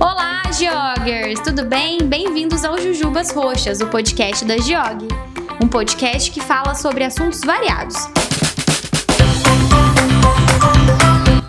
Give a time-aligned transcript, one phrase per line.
[0.00, 1.40] Olá, Geoggers!
[1.40, 1.98] Tudo bem?
[1.98, 5.08] Bem-vindos ao Jujubas Roxas, o podcast da Geog.
[5.62, 7.96] Um podcast que fala sobre assuntos variados.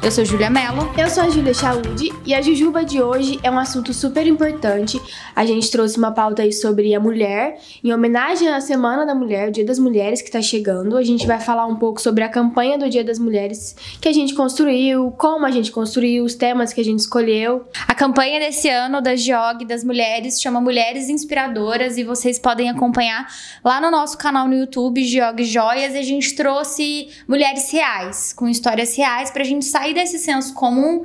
[0.07, 0.89] Eu sou Júlia Mello.
[0.97, 5.01] Eu sou a Júlia Chaud e a Jujuba de hoje é um assunto super importante.
[5.35, 9.49] A gente trouxe uma pauta aí sobre a mulher, em homenagem à Semana da Mulher,
[9.49, 10.96] o Dia das Mulheres que está chegando.
[10.96, 14.13] A gente vai falar um pouco sobre a campanha do Dia das Mulheres que a
[14.13, 17.67] gente construiu, como a gente construiu, os temas que a gente escolheu.
[17.85, 23.27] A campanha desse ano da GEOG das mulheres chama Mulheres Inspiradoras e vocês podem acompanhar
[23.62, 25.94] lá no nosso canal no YouTube, GEOG Joias.
[25.96, 31.04] E a gente trouxe mulheres reais, com histórias reais, pra gente sair desse senso comum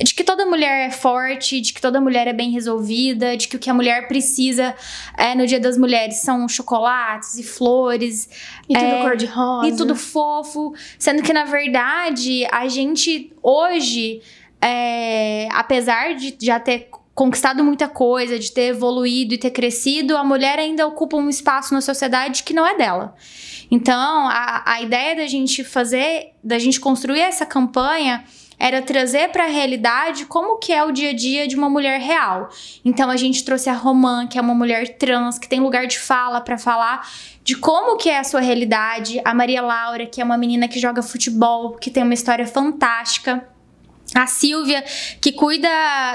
[0.00, 3.56] de que toda mulher é forte, de que toda mulher é bem resolvida, de que
[3.56, 4.74] o que a mulher precisa
[5.16, 8.28] é, no Dia das Mulheres são chocolates e flores.
[8.68, 9.68] E tudo é, cor-de-rosa.
[9.68, 10.72] E tudo fofo.
[10.98, 14.22] Sendo que, na verdade, a gente hoje,
[14.62, 20.22] é, apesar de já ter conquistado muita coisa, de ter evoluído e ter crescido, a
[20.22, 23.16] mulher ainda ocupa um espaço na sociedade que não é dela.
[23.70, 28.24] Então, a, a ideia da gente fazer, da gente construir essa campanha
[28.58, 32.00] era trazer para a realidade como que é o dia a dia de uma mulher
[32.00, 32.48] real.
[32.84, 35.98] Então a gente trouxe a Romã, que é uma mulher trans, que tem lugar de
[35.98, 37.08] fala para falar
[37.44, 40.80] de como que é a sua realidade, a Maria Laura, que é uma menina que
[40.80, 43.46] joga futebol, que tem uma história fantástica.
[44.14, 44.82] A Silvia,
[45.20, 45.68] que cuida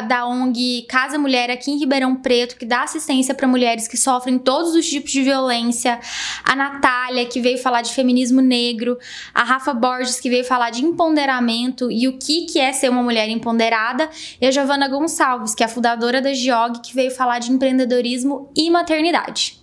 [0.07, 4.39] da ONG Casa Mulher aqui em Ribeirão Preto, que dá assistência para mulheres que sofrem
[4.39, 5.99] todos os tipos de violência.
[6.43, 8.97] A Natália, que veio falar de feminismo negro.
[9.33, 13.03] A Rafa Borges, que veio falar de empoderamento e o que, que é ser uma
[13.03, 14.09] mulher empoderada.
[14.41, 18.51] E a Giovana Gonçalves, que é a fundadora da GIOG, que veio falar de empreendedorismo
[18.55, 19.62] e maternidade.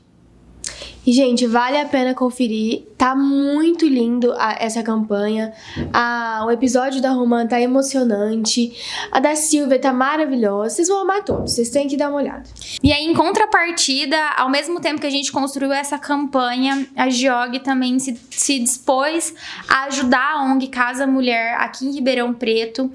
[1.07, 2.85] E, gente, vale a pena conferir.
[2.97, 5.53] Tá muito lindo a, essa campanha.
[5.93, 8.73] A, o episódio da Romã tá emocionante.
[9.11, 10.77] A da Silvia tá maravilhosa.
[10.77, 11.55] Vocês vão amar todos.
[11.55, 12.45] Vocês têm que dar uma olhada.
[12.83, 17.59] E aí, em contrapartida, ao mesmo tempo que a gente construiu essa campanha, a Giog
[17.61, 19.35] também se, se dispôs
[19.69, 22.91] a ajudar a ONG Casa Mulher aqui em Ribeirão Preto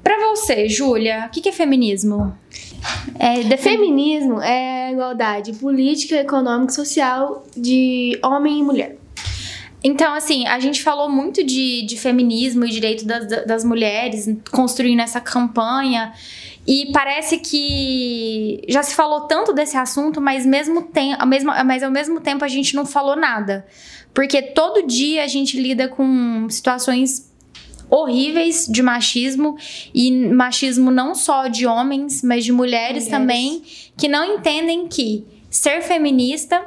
[0.00, 2.32] Pra você, Júlia, o que, que é feminismo?
[3.18, 8.96] É, Feminismo é igualdade política, econômica e social de homem e mulher.
[9.82, 15.00] Então, assim, a gente falou muito de, de feminismo e direito das, das mulheres, construindo
[15.00, 16.12] essa campanha.
[16.66, 21.82] E parece que já se falou tanto desse assunto, mas, mesmo tem, ao mesmo, mas
[21.82, 23.66] ao mesmo tempo a gente não falou nada.
[24.16, 27.30] Porque todo dia a gente lida com situações
[27.90, 29.58] horríveis de machismo
[29.94, 33.08] e machismo não só de homens, mas de mulheres, mulheres.
[33.08, 33.62] também,
[33.94, 36.64] que não entendem que ser feminista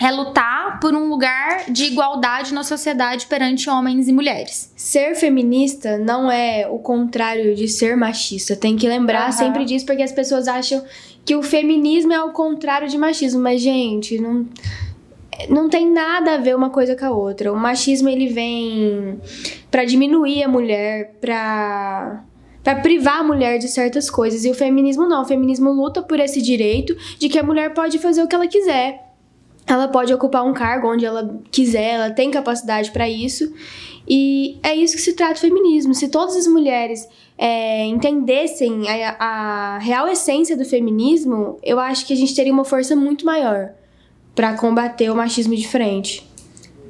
[0.00, 4.72] é lutar por um lugar de igualdade na sociedade perante homens e mulheres.
[4.74, 8.56] Ser feminista não é o contrário de ser machista.
[8.56, 9.32] Tem que lembrar uhum.
[9.32, 10.82] sempre disso, porque as pessoas acham
[11.22, 13.42] que o feminismo é o contrário de machismo.
[13.42, 14.46] Mas, gente, não
[15.48, 17.52] não tem nada a ver uma coisa com a outra.
[17.52, 19.20] O machismo ele vem
[19.70, 22.24] para diminuir a mulher, para
[22.62, 24.44] para privar a mulher de certas coisas.
[24.44, 25.22] E o feminismo não.
[25.22, 28.46] O feminismo luta por esse direito de que a mulher pode fazer o que ela
[28.46, 29.02] quiser.
[29.66, 33.52] Ela pode ocupar um cargo onde ela quiser, ela tem capacidade para isso.
[34.08, 35.94] E é isso que se trata o feminismo.
[35.94, 42.12] Se todas as mulheres é, entendessem a, a real essência do feminismo, eu acho que
[42.12, 43.72] a gente teria uma força muito maior
[44.34, 46.26] para combater o machismo de frente.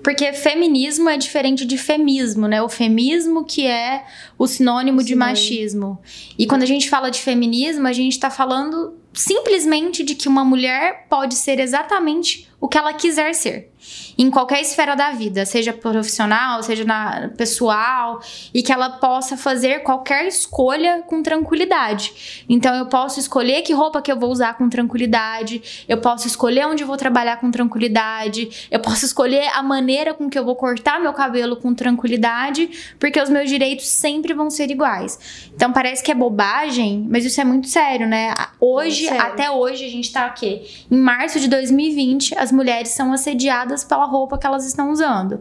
[0.03, 2.61] Porque feminismo é diferente de femismo, né?
[2.61, 4.05] O femismo que é
[4.37, 5.07] o sinônimo Sim.
[5.07, 6.01] de machismo.
[6.37, 10.45] E quando a gente fala de feminismo, a gente tá falando simplesmente de que uma
[10.45, 13.72] mulher pode ser exatamente o que ela quiser ser
[14.17, 18.21] em qualquer esfera da vida, seja profissional, seja na pessoal,
[18.53, 22.45] e que ela possa fazer qualquer escolha com tranquilidade.
[22.49, 26.67] Então eu posso escolher que roupa que eu vou usar com tranquilidade, eu posso escolher
[26.67, 30.57] onde eu vou trabalhar com tranquilidade, eu posso escolher a maneira com que eu vou
[30.57, 35.51] cortar meu cabelo com tranquilidade, porque os meus direitos sempre vão ser iguais.
[35.55, 38.35] Então parece que é bobagem, mas isso é muito sério, né?
[38.61, 39.23] Hoje, sério.
[39.23, 44.05] até hoje a gente tá aqui, em março de 2020, as mulheres são assediadas pela
[44.05, 45.41] roupa que elas estão usando.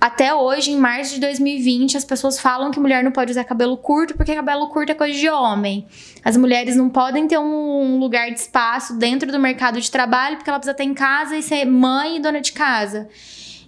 [0.00, 3.76] até hoje, em março de 2020, as pessoas falam que mulher não pode usar cabelo
[3.76, 5.86] curto porque cabelo curto é coisa de homem.
[6.24, 10.48] As mulheres não podem ter um lugar de espaço dentro do mercado de trabalho porque
[10.48, 13.08] ela precisa estar em casa e ser mãe e dona de casa.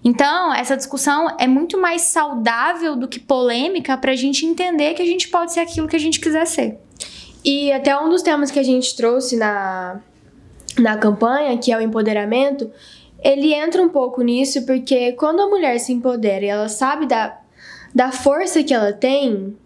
[0.04, 5.02] Então, essa discussão é muito mais saudável do que polêmica para a gente entender que
[5.02, 6.78] a gente pode ser aquilo que a gente quiser ser.
[7.44, 10.00] E até um dos temas que a gente trouxe na,
[10.78, 12.70] na campanha, que é o empoderamento,
[13.22, 17.38] ele entra um pouco nisso porque quando a mulher se empodera e ela sabe da,
[17.94, 19.56] da força que ela tem,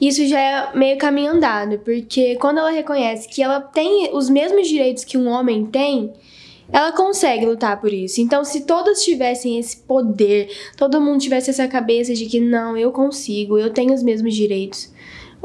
[0.00, 4.68] isso já é meio caminho andado, porque quando ela reconhece que ela tem os mesmos
[4.68, 6.12] direitos que um homem tem,
[6.72, 8.20] ela consegue lutar por isso.
[8.20, 12.90] Então, se todas tivessem esse poder, todo mundo tivesse essa cabeça de que não, eu
[12.90, 14.92] consigo, eu tenho os mesmos direitos,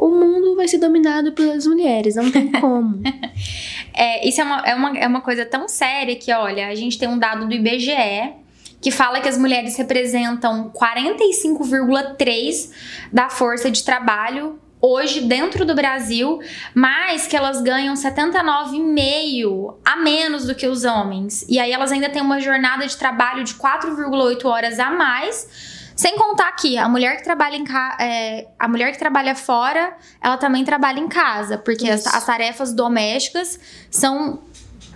[0.02, 3.04] o mundo vai ser dominado pelas mulheres, não tem como.
[3.94, 6.98] é, isso é uma, é, uma, é uma coisa tão séria que, olha, a gente
[6.98, 8.34] tem um dado do IBGE
[8.82, 12.72] que fala que as mulheres representam 45,3%
[13.14, 16.40] da força de trabalho hoje dentro do Brasil,
[16.74, 21.46] mas que elas ganham 79,5 a menos do que os homens.
[21.48, 25.71] E aí elas ainda têm uma jornada de trabalho de 4,8 horas a mais
[26.02, 27.96] sem contar que a mulher que trabalha em ca...
[28.00, 32.74] É, a mulher que trabalha fora, ela também trabalha em casa, porque as, as, tarefas
[32.74, 33.60] domésticas
[33.92, 34.42] são,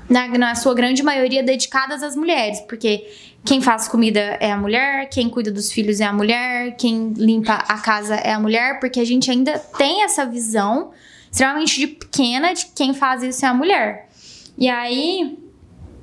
[0.10, 3.08] na, na sua grande maioria, dedicadas às mulheres, porque
[3.44, 7.54] quem faz comida é a mulher, quem cuida dos filhos é a mulher, quem limpa
[7.54, 10.90] a casa é a mulher, porque a gente ainda tem essa visão
[11.32, 14.10] extremamente de pequena de quem faz isso é a mulher.
[14.58, 15.38] E aí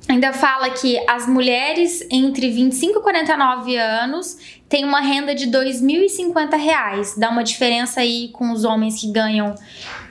[0.07, 5.51] ainda fala que as mulheres entre 25 e 49 anos têm uma renda de R$
[5.51, 9.55] 2.050, dá uma diferença aí com os homens que ganham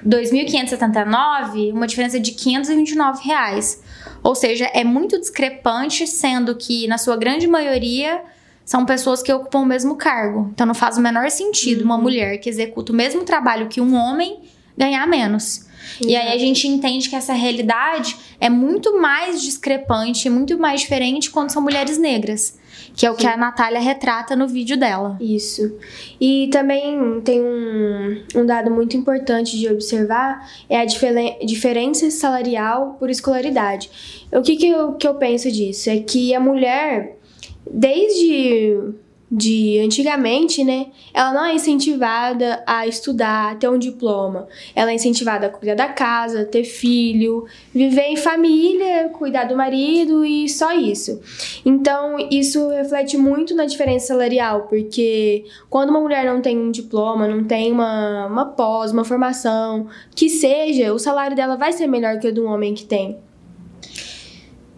[0.03, 3.83] R$ 2.579, uma diferença de 529 reais.
[4.23, 8.23] Ou seja, é muito discrepante, sendo que na sua grande maioria
[8.65, 10.49] são pessoas que ocupam o mesmo cargo.
[10.53, 11.87] Então não faz o menor sentido uhum.
[11.87, 14.41] uma mulher que executa o mesmo trabalho que um homem
[14.77, 15.67] ganhar menos.
[16.06, 21.31] E aí a gente entende que essa realidade é muito mais discrepante, muito mais diferente
[21.31, 22.61] quando são mulheres negras.
[22.94, 23.20] Que é o Sim.
[23.20, 25.17] que a Natália retrata no vídeo dela.
[25.20, 25.76] Isso.
[26.20, 33.08] E também tem um, um dado muito importante de observar: é a diferença salarial por
[33.08, 33.90] escolaridade.
[34.32, 35.88] O que, que, eu, que eu penso disso?
[35.88, 37.19] É que a mulher,
[37.70, 38.76] desde
[39.34, 40.88] de antigamente, né?
[41.14, 44.46] Ela não é incentivada a estudar, a ter um diploma.
[44.75, 50.23] Ela é incentivada a cuidar da casa, ter filho, viver em família, cuidar do marido
[50.23, 51.19] e só isso.
[51.64, 57.26] Então, isso reflete muito na diferença salarial, porque quando uma mulher não tem um diploma,
[57.26, 62.19] não tem uma, uma pós, uma formação, que seja, o salário dela vai ser melhor
[62.19, 63.19] que o um homem que tem.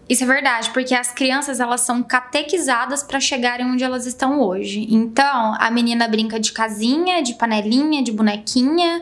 [0.07, 4.87] Isso é verdade, porque as crianças elas são catequizadas para chegarem onde elas estão hoje.
[4.89, 9.01] Então, a menina brinca de casinha, de panelinha, de bonequinha,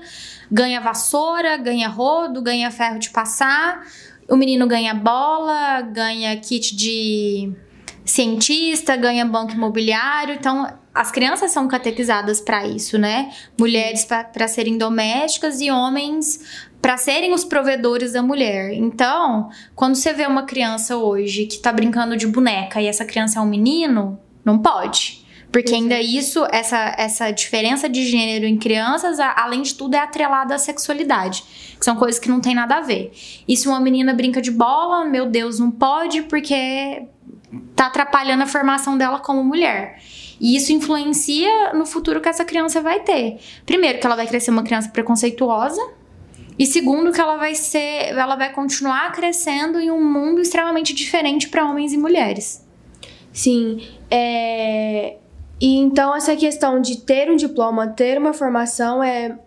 [0.50, 3.86] ganha vassoura, ganha rodo, ganha ferro de passar.
[4.30, 7.52] O menino ganha bola, ganha kit de
[8.06, 10.36] cientista, ganha banco imobiliário.
[10.36, 13.34] Então, as crianças são catequizadas para isso, né?
[13.60, 18.74] Mulheres para serem domésticas e homens para serem os provedores da mulher.
[18.74, 23.40] Então, quando você vê uma criança hoje que tá brincando de boneca e essa criança
[23.40, 25.26] é um menino, não pode.
[25.50, 30.56] Porque ainda isso, essa, essa diferença de gênero em crianças, além de tudo, é atrelada
[30.56, 31.46] à sexualidade.
[31.80, 33.14] Que são coisas que não tem nada a ver.
[33.48, 37.04] E se uma menina brinca de bola, meu Deus, não pode porque
[37.78, 40.02] tá atrapalhando a formação dela como mulher.
[40.38, 43.40] E isso influencia no futuro que essa criança vai ter.
[43.66, 45.82] Primeiro, que ela vai crescer uma criança preconceituosa,
[46.58, 51.50] e segundo, que ela vai ser, ela vai continuar crescendo em um mundo extremamente diferente
[51.50, 52.64] para homens e mulheres.
[53.32, 53.82] Sim,
[54.12, 55.18] é...
[55.60, 59.40] e então essa questão de ter um diploma, ter uma formação é,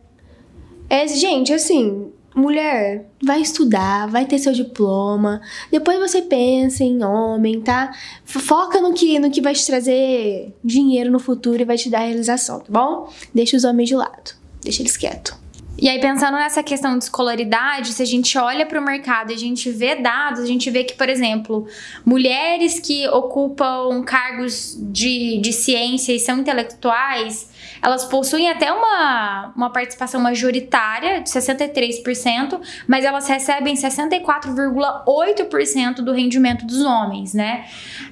[0.91, 7.61] é gente, assim, mulher, vai estudar, vai ter seu diploma, depois você pensa em homem,
[7.61, 7.95] tá?
[8.25, 12.01] Foca no que, no que vai te trazer dinheiro no futuro e vai te dar
[12.01, 13.09] realização, tá bom?
[13.33, 15.46] Deixa os homens de lado, deixa eles quietos.
[15.79, 19.35] E aí, pensando nessa questão de escolaridade, se a gente olha para o mercado e
[19.35, 21.67] a gente vê dados, a gente vê que, por exemplo,
[22.05, 27.51] mulheres que ocupam cargos de, de ciência e são intelectuais,
[27.83, 36.65] elas possuem até uma, uma participação majoritária de 63%, mas elas recebem 64,8% do rendimento
[36.65, 37.67] dos homens, né?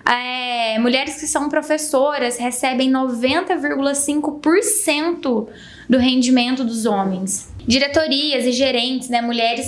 [0.05, 5.49] É, mulheres que são professoras recebem 90,5%
[5.89, 7.53] do rendimento dos homens.
[7.67, 9.67] Diretorias e gerentes, né, mulheres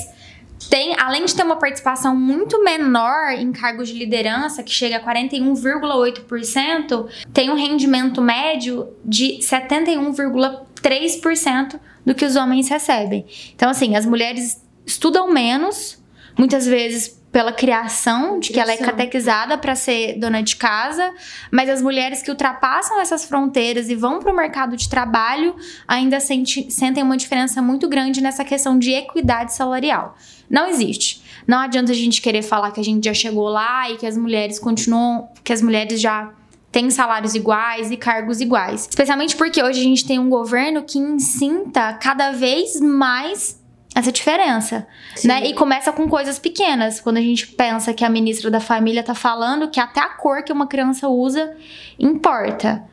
[0.70, 5.00] tem, além de ter uma participação muito menor em cargos de liderança, que chega a
[5.00, 13.26] 41,8%, tem um rendimento médio de 71,3% do que os homens recebem.
[13.54, 16.00] Então, assim, as mulheres estudam menos,
[16.38, 21.12] muitas vezes pela criação, de que ela é catequizada para ser dona de casa,
[21.50, 25.54] mas as mulheres que ultrapassam essas fronteiras e vão para o mercado de trabalho
[25.86, 30.16] ainda sente, sentem uma diferença muito grande nessa questão de equidade salarial.
[30.48, 31.22] Não existe.
[31.46, 34.16] Não adianta a gente querer falar que a gente já chegou lá e que as
[34.16, 36.32] mulheres continuam, que as mulheres já
[36.72, 38.86] têm salários iguais e cargos iguais.
[38.88, 43.60] Especialmente porque hoje a gente tem um governo que incinta cada vez mais
[43.96, 45.28] essa diferença, Sim.
[45.28, 45.46] né?
[45.46, 47.00] E começa com coisas pequenas.
[47.00, 50.42] Quando a gente pensa que a ministra da Família tá falando que até a cor
[50.42, 51.56] que uma criança usa
[51.98, 52.84] importa.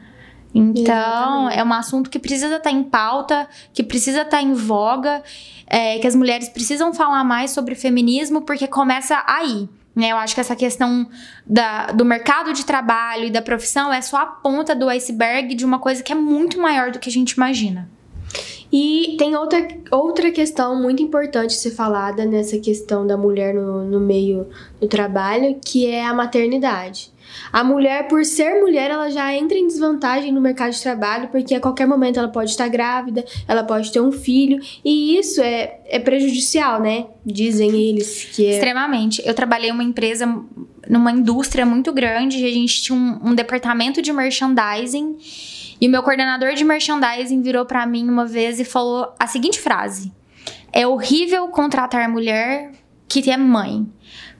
[0.55, 4.53] Então, é um assunto que precisa estar tá em pauta, que precisa estar tá em
[4.53, 5.22] voga,
[5.67, 9.67] é, que as mulheres precisam falar mais sobre feminismo, porque começa aí.
[9.93, 10.10] Né?
[10.10, 11.10] Eu acho que essa questão
[11.45, 15.65] da, do mercado de trabalho e da profissão é só a ponta do iceberg de
[15.65, 17.89] uma coisa que é muito maior do que a gente imagina.
[18.74, 24.00] E tem outra, outra questão muito importante ser falada nessa questão da mulher no, no
[24.00, 24.48] meio
[24.82, 27.13] do trabalho, que é a maternidade.
[27.51, 31.53] A mulher, por ser mulher, ela já entra em desvantagem no mercado de trabalho, porque
[31.53, 35.80] a qualquer momento ela pode estar grávida, ela pode ter um filho, e isso é,
[35.86, 37.06] é prejudicial, né?
[37.24, 38.56] Dizem eles que é.
[38.56, 39.22] Extremamente.
[39.24, 40.25] Eu trabalhei em uma empresa,
[40.89, 45.15] numa indústria muito grande, e a gente tinha um, um departamento de merchandising.
[45.84, 49.60] E o meu coordenador de merchandising virou para mim uma vez e falou a seguinte
[49.60, 50.13] frase:
[50.72, 52.72] É horrível contratar mulher
[53.06, 53.86] que é mãe.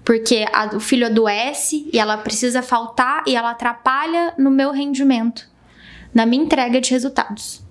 [0.06, 5.46] Porque a, o filho adoece e ela precisa faltar e ela atrapalha no meu rendimento,
[6.14, 7.62] na minha entrega de resultados.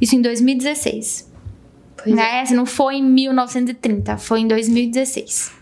[0.00, 1.30] Isso em 2016.
[2.02, 2.44] Pois né?
[2.48, 2.54] É.
[2.54, 5.59] Não foi em 1930, foi em 2016.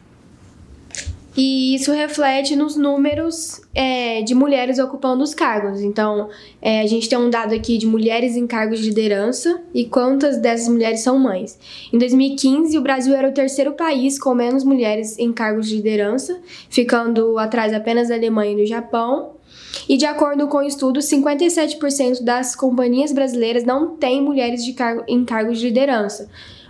[1.40, 5.80] E isso reflete nos números é, de mulheres ocupando os cargos.
[5.80, 6.28] Então,
[6.60, 10.38] é, a gente tem um dado aqui de mulheres em cargos de liderança e quantas
[10.38, 11.56] dessas mulheres são mães.
[11.92, 16.40] Em 2015, o Brasil era o terceiro país com menos mulheres em cargos de liderança,
[16.68, 19.36] ficando atrás apenas da Alemanha e do Japão.
[19.88, 25.04] E de acordo com o estudo, 57% das companhias brasileiras não têm mulheres de cargo,
[25.06, 26.28] em cargos de liderança.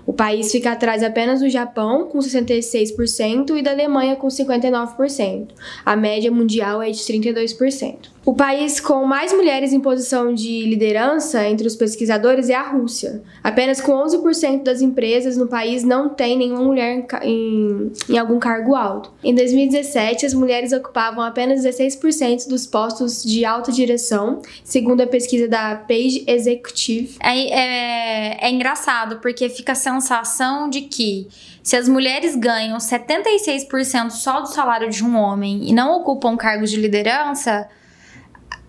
[0.09, 5.49] O país fica atrás apenas do Japão, com 66%, e da Alemanha, com 59%.
[5.85, 8.09] A média mundial é de 32%.
[8.29, 13.23] O país com mais mulheres em posição de liderança entre os pesquisadores é a Rússia.
[13.43, 18.75] Apenas com 11% das empresas no país não tem nenhuma mulher em, em, algum cargo
[18.75, 19.11] alto.
[19.25, 25.49] Em 2017, as mulheres ocupavam apenas 16% dos postos de alta direção, segundo a pesquisa
[25.49, 27.17] da Page Executive.
[27.21, 31.29] É, é, é engraçado, porque fica a sensação de que
[31.63, 36.71] se as mulheres ganham 76% só do salário de um homem e não ocupam cargos
[36.71, 37.67] de liderança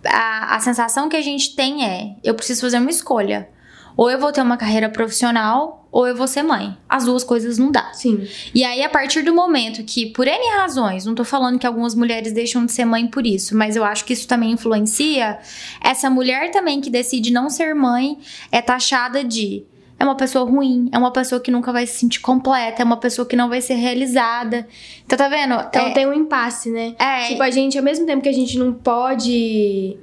[0.06, 3.50] a, a sensação que a gente tem é: eu preciso fazer uma escolha.
[3.98, 6.78] Ou eu vou ter uma carreira profissional, ou eu vou ser mãe.
[6.88, 7.92] As duas coisas não dá.
[7.94, 8.26] Sim.
[8.56, 11.94] E aí, a partir do momento que, por N razões, não tô falando que algumas
[11.96, 15.40] mulheres deixam de ser mãe por isso, mas eu acho que isso também influencia,
[15.82, 18.18] essa mulher também que decide não ser mãe
[18.52, 19.66] é taxada de
[20.00, 22.98] é uma pessoa ruim, é uma pessoa que nunca vai se sentir completa, é uma
[22.98, 24.66] pessoa que não vai ser realizada.
[25.06, 25.56] Então, tá vendo?
[25.56, 26.96] Então é, tem um impasse, né?
[26.98, 27.28] É.
[27.28, 29.98] Tipo, a gente, ao mesmo tempo que a gente não pode.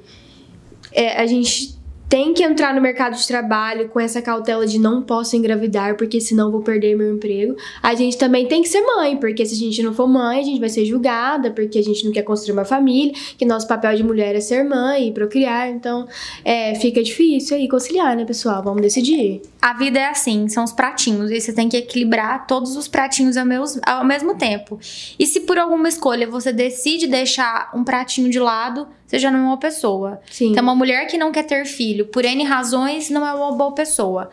[0.92, 1.75] É, a gente
[2.08, 6.20] tem que entrar no mercado de trabalho com essa cautela de não posso engravidar porque
[6.20, 7.56] senão vou perder meu emprego.
[7.82, 10.42] A gente também tem que ser mãe, porque se a gente não for mãe, a
[10.42, 13.96] gente vai ser julgada, porque a gente não quer construir uma família, que nosso papel
[13.96, 15.68] de mulher é ser mãe e procriar.
[15.68, 16.06] Então,
[16.44, 18.62] é, fica difícil aí conciliar, né, pessoal?
[18.62, 19.42] Vamos decidir.
[19.60, 23.36] A vida é assim, são os pratinhos, e você tem que equilibrar todos os pratinhos
[23.36, 24.78] ao, meus, ao mesmo tempo.
[25.18, 29.38] E se por alguma escolha você decide deixar um pratinho de lado, você já não
[29.38, 30.20] é uma pessoa.
[30.30, 30.50] Sim.
[30.50, 33.72] Então, uma mulher que não quer ter filho, por N razões, não é uma boa
[33.72, 34.30] pessoa.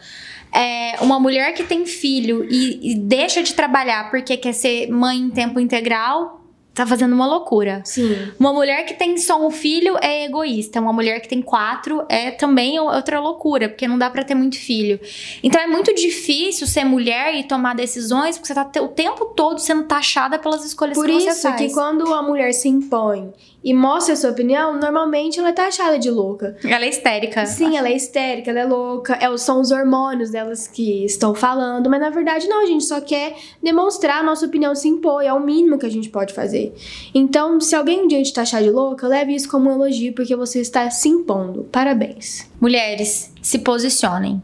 [0.52, 5.18] É, uma mulher que tem filho e, e deixa de trabalhar porque quer ser mãe
[5.18, 7.82] em tempo integral, tá fazendo uma loucura.
[7.86, 8.16] Sim.
[8.40, 10.82] Uma mulher que tem só um filho é egoísta.
[10.82, 14.58] Uma mulher que tem quatro é também outra loucura, porque não dá para ter muito
[14.58, 15.00] filho.
[15.44, 19.60] Então é muito difícil ser mulher e tomar decisões, porque você tá o tempo todo
[19.60, 21.42] sendo taxada pelas escolhas Por que você faz.
[21.42, 23.32] Por isso que quando a mulher se impõe
[23.64, 26.58] e mostra a sua opinião, normalmente ela é taxada de louca.
[26.64, 27.46] Ela é histérica.
[27.46, 29.18] Sim, ela é histérica, ela é louca.
[29.22, 33.00] É, são os hormônios delas que estão falando, mas na verdade não, a gente só
[33.00, 36.76] quer demonstrar a nossa opinião se impor, é o mínimo que a gente pode fazer.
[37.16, 40.36] Então, se alguém um dia te taxar de louca, leve isso como um elogio, porque
[40.36, 41.64] você está se impondo.
[41.72, 42.50] Parabéns.
[42.60, 44.42] Mulheres, se posicionem.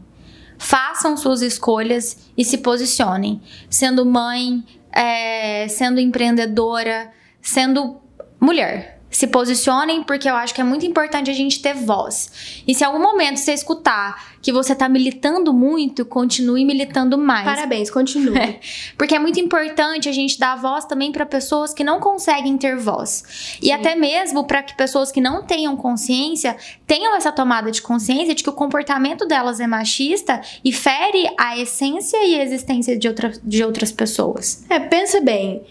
[0.56, 3.40] Façam suas escolhas e se posicionem.
[3.68, 7.10] Sendo mãe, é, sendo empreendedora,
[7.40, 7.96] sendo
[8.38, 12.62] mulher se posicionem, porque eu acho que é muito importante a gente ter voz.
[12.66, 17.44] E se em algum momento você escutar que você tá militando muito, continue militando mais.
[17.44, 18.30] Parabéns, continue.
[18.40, 18.60] É,
[18.96, 22.76] porque é muito importante a gente dar voz também para pessoas que não conseguem ter
[22.76, 23.58] voz.
[23.60, 23.72] E Sim.
[23.72, 28.42] até mesmo para que pessoas que não tenham consciência tenham essa tomada de consciência de
[28.42, 33.32] que o comportamento delas é machista e fere a essência e a existência de, outra,
[33.42, 34.64] de outras pessoas.
[34.70, 35.62] É, pensa bem.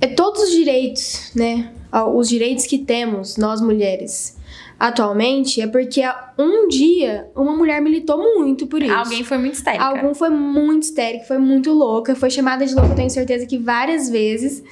[0.00, 1.72] É todos os direitos, né?
[2.02, 4.36] os direitos que temos, nós mulheres,
[4.78, 6.02] atualmente, é porque
[6.36, 8.92] um dia uma mulher militou muito por isso.
[8.92, 9.84] Alguém foi muito histérica.
[9.84, 13.58] Algum foi muito histérica, foi muito louca, foi chamada de louca, eu tenho certeza que
[13.58, 14.62] várias vezes.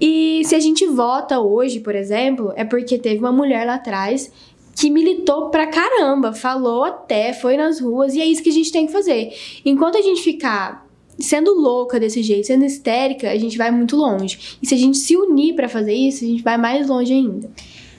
[0.00, 4.30] E se a gente vota hoje, por exemplo, é porque teve uma mulher lá atrás
[4.76, 8.72] que militou pra caramba, falou até, foi nas ruas, e é isso que a gente
[8.72, 9.30] tem que fazer.
[9.64, 10.88] Enquanto a gente ficar
[11.20, 14.58] sendo louca desse jeito, sendo histérica, a gente vai muito longe.
[14.62, 17.50] E se a gente se unir para fazer isso, a gente vai mais longe ainda.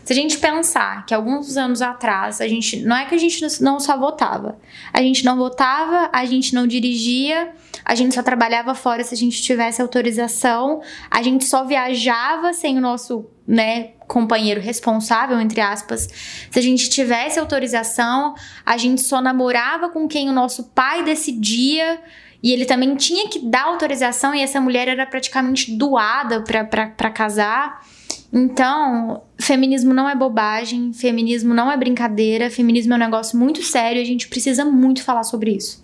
[0.03, 3.41] Se a gente pensar que alguns anos atrás, a gente não é que a gente
[3.61, 4.57] não só votava.
[4.91, 7.53] A gente não votava, a gente não dirigia,
[7.85, 12.77] a gente só trabalhava fora se a gente tivesse autorização, a gente só viajava sem
[12.77, 16.09] o nosso, né, companheiro responsável, entre aspas.
[16.49, 18.35] Se a gente tivesse autorização,
[18.65, 22.01] a gente só namorava com quem o nosso pai decidia.
[22.43, 27.86] E ele também tinha que dar autorização e essa mulher era praticamente doada para casar.
[28.33, 34.00] Então, feminismo não é bobagem, feminismo não é brincadeira, feminismo é um negócio muito sério
[34.00, 35.83] e a gente precisa muito falar sobre isso.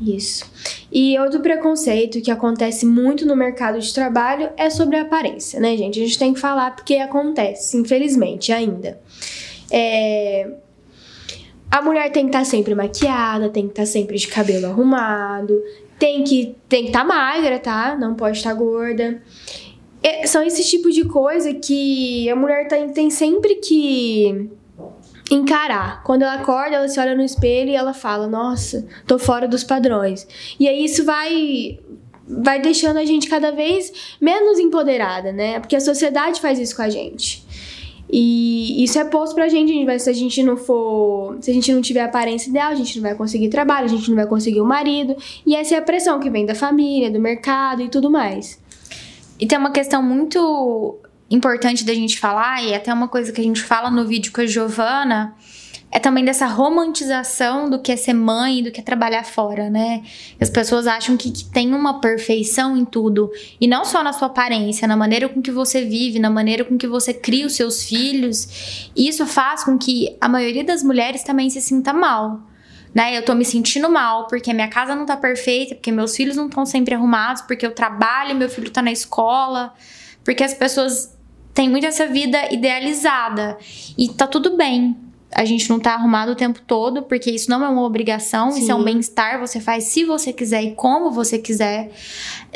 [0.00, 0.44] Isso.
[0.92, 5.76] E outro preconceito que acontece muito no mercado de trabalho é sobre a aparência, né,
[5.76, 6.00] gente?
[6.00, 9.00] A gente tem que falar porque acontece, infelizmente, ainda.
[9.70, 10.50] É...
[11.70, 14.66] A mulher tem que estar tá sempre maquiada, tem que estar tá sempre de cabelo
[14.66, 15.54] arrumado,
[15.98, 17.96] tem que tem que estar tá magra, tá?
[17.96, 19.22] Não pode estar tá gorda.
[20.02, 24.50] É, são esses tipos de coisa que a mulher tem, tem sempre que
[25.30, 26.02] encarar.
[26.04, 29.64] Quando ela acorda, ela se olha no espelho e ela fala: "Nossa, tô fora dos
[29.64, 30.26] padrões".
[30.60, 31.78] E aí isso vai
[32.28, 35.60] vai deixando a gente cada vez menos empoderada, né?
[35.60, 37.45] Porque a sociedade faz isso com a gente.
[38.10, 41.82] E isso é posto pra gente, se a gente não for, se a gente não
[41.82, 44.60] tiver a aparência ideal, a gente não vai conseguir trabalho, a gente não vai conseguir
[44.60, 47.88] o um marido, e essa é a pressão que vem da família, do mercado e
[47.88, 48.60] tudo mais.
[49.40, 53.44] E tem uma questão muito importante da gente falar, e até uma coisa que a
[53.44, 55.34] gente fala no vídeo com a Giovana,
[55.90, 60.02] é também dessa romantização do que é ser mãe, do que é trabalhar fora, né?
[60.40, 63.30] As pessoas acham que, que, tem uma perfeição em tudo.
[63.60, 66.76] E não só na sua aparência, na maneira com que você vive, na maneira com
[66.76, 68.90] que você cria os seus filhos.
[68.96, 72.40] E isso faz com que a maioria das mulheres também se sinta mal.
[72.92, 73.16] Né?
[73.16, 76.46] Eu tô me sentindo mal porque minha casa não tá perfeita, porque meus filhos não
[76.46, 79.72] estão sempre arrumados, porque eu trabalho, meu filho tá na escola,
[80.24, 81.16] porque as pessoas
[81.54, 83.56] têm muito essa vida idealizada.
[83.96, 84.96] E tá tudo bem,
[85.32, 88.60] a gente não tá arrumado o tempo todo, porque isso não é uma obrigação, Sim.
[88.60, 91.90] isso é um bem-estar, você faz se você quiser e como você quiser.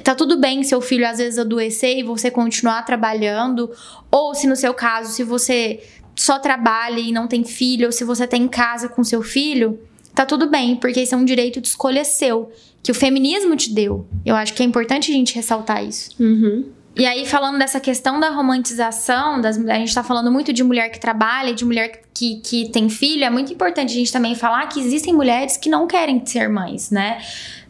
[0.03, 3.71] Tá tudo bem seu filho às vezes adoecer e você continuar trabalhando,
[4.11, 5.81] ou se no seu caso, se você
[6.15, 9.81] só trabalha e não tem filho, ou se você tem tá casa com seu filho,
[10.15, 12.51] tá tudo bem, porque isso é um direito de escolha seu,
[12.83, 14.07] que o feminismo te deu.
[14.25, 16.11] Eu acho que é importante a gente ressaltar isso.
[16.21, 16.65] Uhum.
[16.97, 20.91] E aí, falando dessa questão da romantização, das, a gente tá falando muito de mulher
[20.91, 24.67] que trabalha, de mulher que, que tem filho, é muito importante a gente também falar
[24.67, 27.19] que existem mulheres que não querem ser mães, né?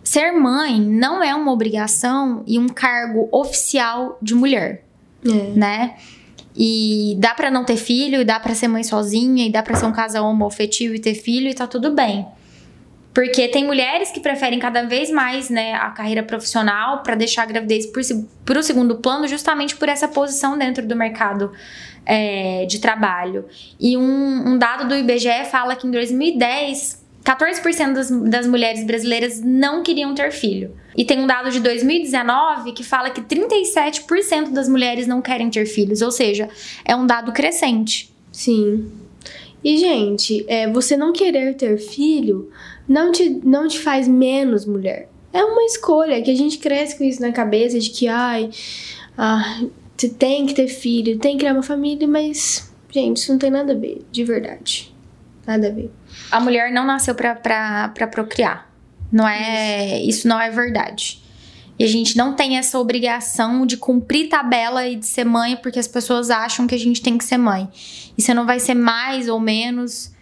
[0.02, 4.85] Ser mãe não é uma obrigação e um cargo oficial de mulher,
[5.24, 5.28] é.
[5.54, 5.94] né?
[6.56, 9.76] E dá para não ter filho, e dá para ser mãe sozinha, e dá para
[9.76, 12.26] ser um casal homoafetivo e ter filho, e tá tudo bem.
[13.12, 17.46] Porque tem mulheres que preferem cada vez mais né, a carreira profissional para deixar a
[17.46, 21.51] gravidez por, o segundo plano, justamente por essa posição dentro do mercado
[22.07, 23.46] é, de trabalho.
[23.81, 29.40] E um, um, dado do IBGE fala que em 2010, 14% das, das mulheres brasileiras
[29.40, 30.77] não queriam ter filho.
[30.96, 35.66] E tem um dado de 2019 que fala que 37% das mulheres não querem ter
[35.66, 36.49] filhos, ou seja,
[36.85, 38.14] é um dado crescente.
[38.33, 38.90] Sim.
[39.62, 42.51] E, gente, é, você não querer ter filho
[42.88, 45.09] não te, não te faz menos mulher.
[45.33, 48.51] É uma escolha que a gente cresce com isso na cabeça de que, ai,
[49.16, 49.61] ah,
[49.96, 53.51] você tem que ter filho, tem que criar uma família, mas, gente, isso não tem
[53.51, 54.94] nada a ver, de verdade.
[55.46, 55.90] Nada a ver.
[56.31, 58.70] A mulher não nasceu pra, pra, pra procriar.
[59.12, 60.01] Não é.
[60.03, 61.23] Isso não é verdade.
[61.81, 65.79] E a gente não tem essa obrigação de cumprir tabela e de ser mãe porque
[65.79, 67.71] as pessoas acham que a gente tem que ser mãe.
[68.19, 70.12] E você não vai ser mais ou menos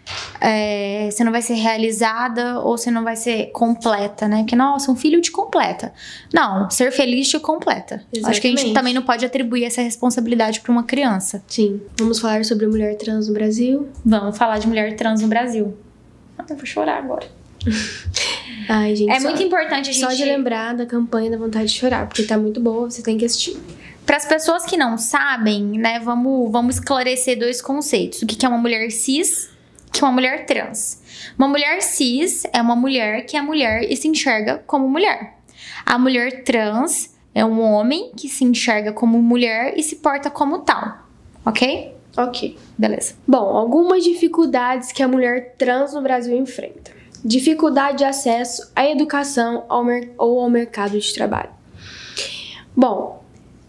[0.41, 4.39] é, você não vai ser realizada ou você não vai ser completa, né?
[4.39, 5.93] Porque, nossa, um filho te completa.
[6.33, 8.05] Não, ser feliz te completa.
[8.13, 8.31] Exatamente.
[8.31, 11.43] Acho que a gente também não pode atribuir essa responsabilidade para uma criança.
[11.49, 11.81] Sim.
[11.99, 13.89] Vamos falar sobre mulher trans no Brasil?
[14.05, 15.77] Vamos falar de mulher trans no Brasil.
[16.39, 17.27] Ah, eu vou chorar agora.
[18.69, 19.11] Ai, gente.
[19.11, 20.05] É só, muito importante a gente.
[20.05, 23.17] Só de lembrar da campanha da vontade de chorar, porque tá muito boa, você tem
[23.17, 23.57] que assistir.
[24.05, 28.23] Para as pessoas que não sabem, né, vamos, vamos esclarecer dois conceitos.
[28.23, 29.51] O que é uma mulher cis
[29.93, 31.03] que uma mulher trans.
[31.37, 35.39] Uma mulher cis é uma mulher que é mulher e se enxerga como mulher.
[35.85, 40.61] A mulher trans é um homem que se enxerga como mulher e se porta como
[40.61, 41.07] tal.
[41.45, 41.95] Ok?
[42.17, 42.57] Ok.
[42.77, 43.15] Beleza.
[43.27, 46.91] Bom, algumas dificuldades que a mulher trans no Brasil enfrenta:
[47.25, 49.65] dificuldade de acesso à educação
[50.19, 51.51] ou ao mercado de trabalho.
[52.77, 53.23] Bom,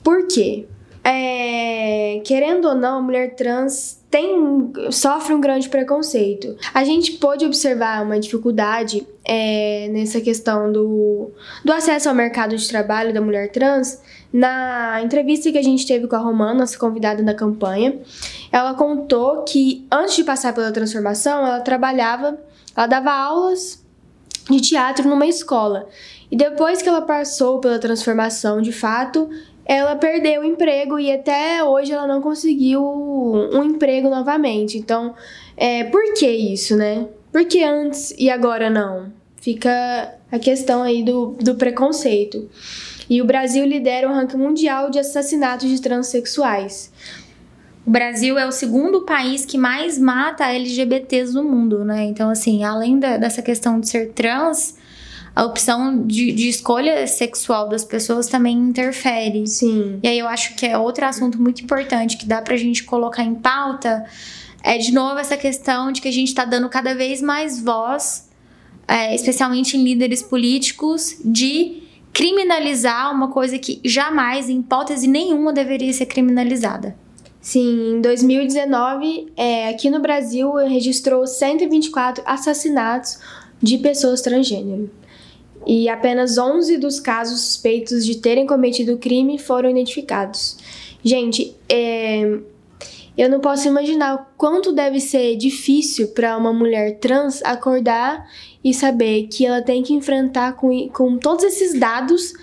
[0.04, 0.68] por quê?
[1.04, 6.56] É, querendo ou não, a mulher trans tem, sofre um grande preconceito.
[6.74, 11.32] A gente pôde observar uma dificuldade é, nessa questão do,
[11.64, 16.08] do acesso ao mercado de trabalho da mulher trans na entrevista que a gente teve
[16.08, 17.98] com a Romana, nossa convidada da campanha.
[18.52, 22.38] Ela contou que antes de passar pela transformação, ela trabalhava,
[22.76, 23.84] ela dava aulas
[24.50, 25.88] de teatro numa escola.
[26.32, 29.30] E depois que ela passou pela transformação de fato,
[29.66, 34.78] ela perdeu o emprego e até hoje ela não conseguiu um emprego novamente.
[34.78, 35.14] Então,
[35.56, 37.08] é, por que isso, né?
[37.32, 39.12] Por que antes e agora não?
[39.38, 42.50] Fica a questão aí do, do preconceito.
[43.10, 46.92] E o Brasil lidera o ranking mundial de assassinatos de transexuais.
[47.90, 52.06] O Brasil é o segundo país que mais mata LGBTs no mundo, né?
[52.06, 54.78] Então, assim, além da, dessa questão de ser trans,
[55.36, 59.48] a opção de, de escolha sexual das pessoas também interfere.
[59.48, 60.00] Sim.
[60.04, 63.24] E aí eu acho que é outro assunto muito importante que dá pra gente colocar
[63.24, 64.06] em pauta.
[64.64, 68.30] É de novo essa questão de que a gente tá dando cada vez mais voz,
[68.88, 71.82] é, especialmente em líderes políticos, de
[72.14, 76.96] criminalizar uma coisa que jamais, em hipótese nenhuma, deveria ser criminalizada.
[77.42, 83.18] Sim, em 2019, é, aqui no Brasil, registrou 124 assassinatos
[83.62, 84.90] de pessoas transgênero
[85.66, 90.58] e apenas 11 dos casos suspeitos de terem cometido o crime foram identificados.
[91.04, 92.40] Gente, é,
[93.18, 98.30] eu não posso imaginar quanto deve ser difícil para uma mulher trans acordar
[98.64, 102.34] e saber que ela tem que enfrentar com, com todos esses dados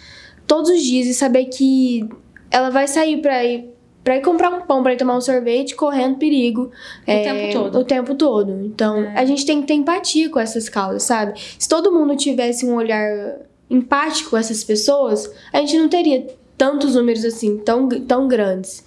[0.46, 2.08] todos os dias e saber que
[2.50, 3.75] ela vai sair para ir
[4.06, 6.70] para ir comprar um pão, para ir tomar um sorvete, correndo perigo.
[7.06, 7.78] O é, tempo todo.
[7.80, 8.64] O tempo todo.
[8.64, 9.18] Então, é.
[9.18, 11.32] a gente tem que ter empatia com essas causas, sabe?
[11.58, 16.24] Se todo mundo tivesse um olhar empático com essas pessoas, a gente não teria
[16.56, 18.86] tantos números assim, tão, tão grandes.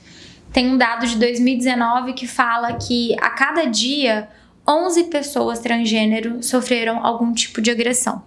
[0.53, 4.29] Tem um dado de 2019 que fala que a cada dia
[4.65, 8.23] 11 pessoas transgênero sofreram algum tipo de agressão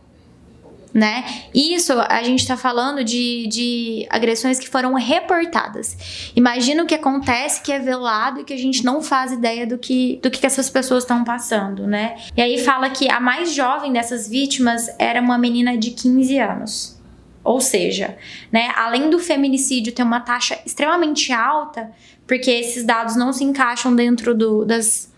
[0.92, 1.24] né?
[1.55, 6.33] Isso a gente está falando de, de agressões que foram reportadas.
[6.37, 9.78] Imagina o que acontece que é velado e que a gente não faz ideia do
[9.78, 12.16] que, do que essas pessoas estão passando, né?
[12.37, 17.02] E aí fala que a mais jovem dessas vítimas era uma menina de 15 anos.
[17.44, 18.16] Ou seja,
[18.52, 21.90] né, além do feminicídio ter uma taxa extremamente alta,
[22.26, 25.12] porque esses dados não se encaixam dentro do, das,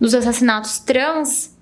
[0.00, 1.54] dos assassinatos trans,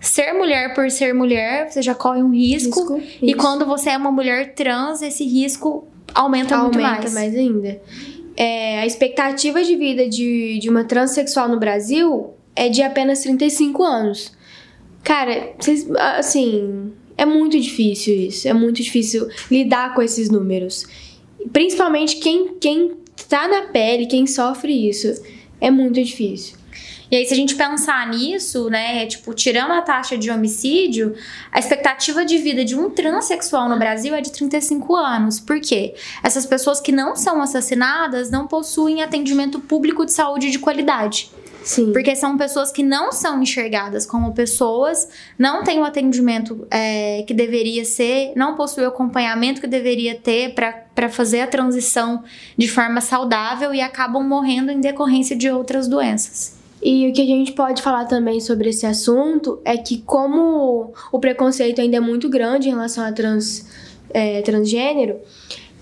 [0.00, 2.96] ser mulher por ser mulher, você já corre um risco.
[2.96, 6.96] risco e quando você é uma mulher trans, esse risco aumenta, aumenta muito mais.
[6.96, 7.82] Aumenta mais ainda.
[8.36, 13.82] É, a expectativa de vida de, de uma transexual no Brasil é de apenas 35
[13.82, 14.32] anos.
[15.02, 18.46] Cara, vocês, assim, é muito difícil isso.
[18.46, 20.86] É muito difícil lidar com esses números.
[21.52, 22.96] Principalmente quem, quem
[23.28, 25.20] tá na pele, quem sofre isso.
[25.60, 26.57] É muito difícil.
[27.10, 31.14] E aí, se a gente pensar nisso, né, tipo, tirando a taxa de homicídio,
[31.50, 35.40] a expectativa de vida de um transexual no Brasil é de 35 anos.
[35.40, 35.94] Por quê?
[36.22, 41.30] Essas pessoas que não são assassinadas não possuem atendimento público de saúde de qualidade.
[41.62, 41.92] Sim.
[41.92, 47.34] Porque são pessoas que não são enxergadas como pessoas, não têm o atendimento é, que
[47.34, 52.24] deveria ser, não possuem o acompanhamento que deveria ter para fazer a transição
[52.56, 56.57] de forma saudável e acabam morrendo em decorrência de outras doenças.
[56.82, 61.18] E o que a gente pode falar também sobre esse assunto é que, como o
[61.18, 63.66] preconceito ainda é muito grande em relação a trans,
[64.10, 65.16] é, transgênero,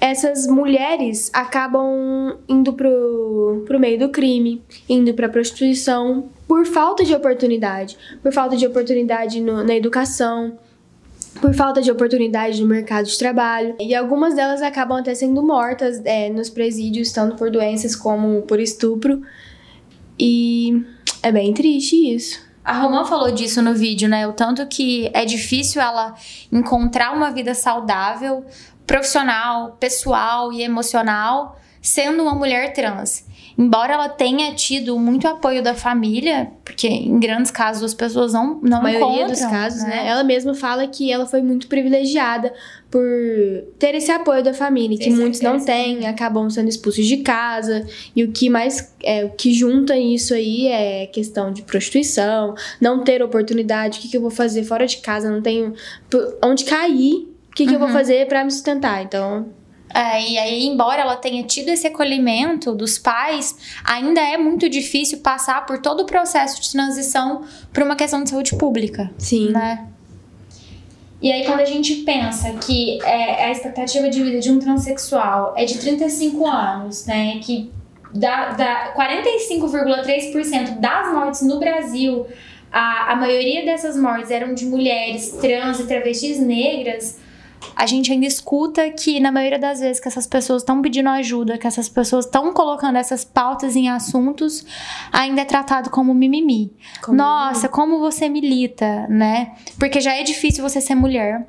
[0.01, 7.15] essas mulheres acabam indo pro, pro meio do crime, indo pra prostituição por falta de
[7.15, 10.59] oportunidade, por falta de oportunidade no, na educação,
[11.41, 13.75] por falta de oportunidade no mercado de trabalho.
[13.81, 18.61] E algumas delas acabam até sendo mortas é, nos presídios, tanto por doenças como por
[18.61, 19.23] estupro.
[20.19, 20.85] E
[21.23, 22.45] é bem triste isso.
[22.65, 24.27] A Romã falou disso no vídeo, né?
[24.27, 26.15] O tanto que é difícil ela
[26.51, 28.45] encontrar uma vida saudável,
[28.87, 33.25] profissional, pessoal e emocional, sendo uma mulher trans.
[33.57, 38.61] Embora ela tenha tido muito apoio da família, porque em grandes casos as pessoas não
[38.61, 39.89] não A maioria dos casos, né?
[39.89, 40.09] né?
[40.09, 42.53] Ela mesma fala que ela foi muito privilegiada
[42.91, 43.03] por
[43.79, 47.87] ter esse apoio da família, que muitos não têm, acabam sendo expulsos de casa.
[48.15, 53.05] E o que mais é, o que junta isso aí é questão de prostituição, não
[53.05, 55.73] ter oportunidade, o que, que eu vou fazer fora de casa, não tenho
[56.45, 57.73] onde cair, o que, que uhum.
[57.73, 57.95] eu vou uhum.
[57.95, 59.03] fazer para me sustentar.
[59.03, 59.47] Então,
[59.97, 65.21] é, e aí, embora ela tenha tido esse acolhimento dos pais, ainda é muito difícil
[65.21, 69.11] passar por todo o processo de transição para uma questão de saúde pública.
[69.17, 69.53] Sim.
[69.53, 69.87] Né?
[71.23, 75.55] E aí, quando a gente pensa que é, a expectativa de vida de um transexual
[75.57, 77.41] é de 35 anos, né?
[77.43, 77.73] Que
[78.13, 82.27] dá, dá 45,3% das mortes no Brasil,
[82.71, 87.19] a, a maioria dessas mortes eram de mulheres trans e travestis negras
[87.75, 91.59] a gente ainda escuta que, na maioria das vezes, que essas pessoas estão pedindo ajuda,
[91.59, 94.65] que essas pessoas estão colocando essas pautas em assuntos,
[95.13, 96.73] ainda é tratado como mimimi.
[97.03, 97.73] Como Nossa, mimimi.
[97.73, 99.55] como você milita, né?
[99.79, 101.47] Porque já é difícil você ser mulher.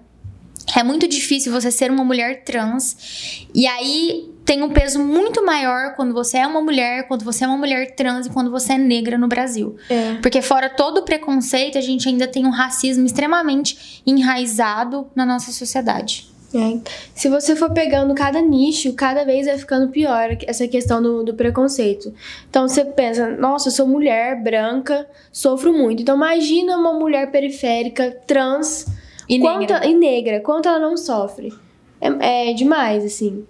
[0.75, 3.47] É muito difícil você ser uma mulher trans.
[3.53, 7.47] E aí tem um peso muito maior quando você é uma mulher, quando você é
[7.47, 9.75] uma mulher trans e quando você é negra no Brasil.
[9.89, 10.15] É.
[10.21, 15.51] Porque fora todo o preconceito, a gente ainda tem um racismo extremamente enraizado na nossa
[15.51, 16.27] sociedade.
[16.55, 16.79] É.
[17.13, 21.33] Se você for pegando cada nicho, cada vez vai ficando pior essa questão do, do
[21.33, 22.13] preconceito.
[22.49, 26.01] Então você pensa, nossa, eu sou mulher, branca, sofro muito.
[26.01, 28.85] Então imagina uma mulher periférica, trans
[29.27, 29.85] e, quanto, negra.
[29.85, 31.53] e negra, quanto ela não sofre.
[31.99, 33.45] É, é demais, assim.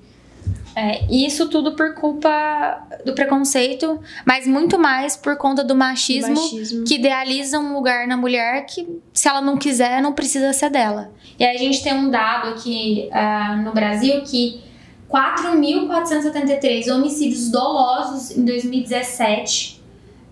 [0.76, 6.86] É, isso tudo por culpa do preconceito, mas muito mais por conta do machismo, machismo,
[6.86, 11.12] que idealiza um lugar na mulher que, se ela não quiser, não precisa ser dela.
[11.40, 14.62] E aí a gente tem um dado aqui uh, no Brasil que
[15.10, 19.82] 4.473 homicídios dolosos em 2017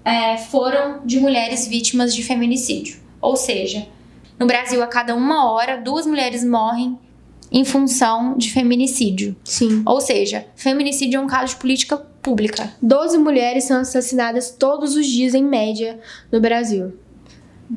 [0.04, 3.00] é, foram de mulheres vítimas de feminicídio.
[3.20, 3.88] Ou seja,
[4.40, 6.98] no Brasil, a cada uma hora, duas mulheres morrem
[7.52, 9.36] em função de feminicídio.
[9.44, 9.84] Sim.
[9.86, 12.74] Ou seja, feminicídio é um caso de política pública.
[12.82, 16.00] Doze mulheres são assassinadas todos os dias, em média,
[16.32, 16.98] no Brasil.